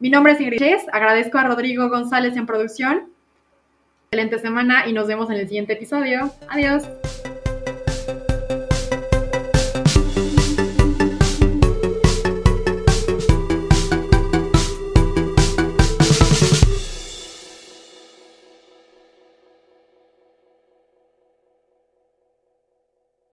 [0.00, 3.13] Mi nombre es Ingrid agradezco a Rodrigo González en producción.
[4.14, 6.30] Excelente semana y nos vemos en el siguiente episodio.
[6.46, 6.84] Adiós.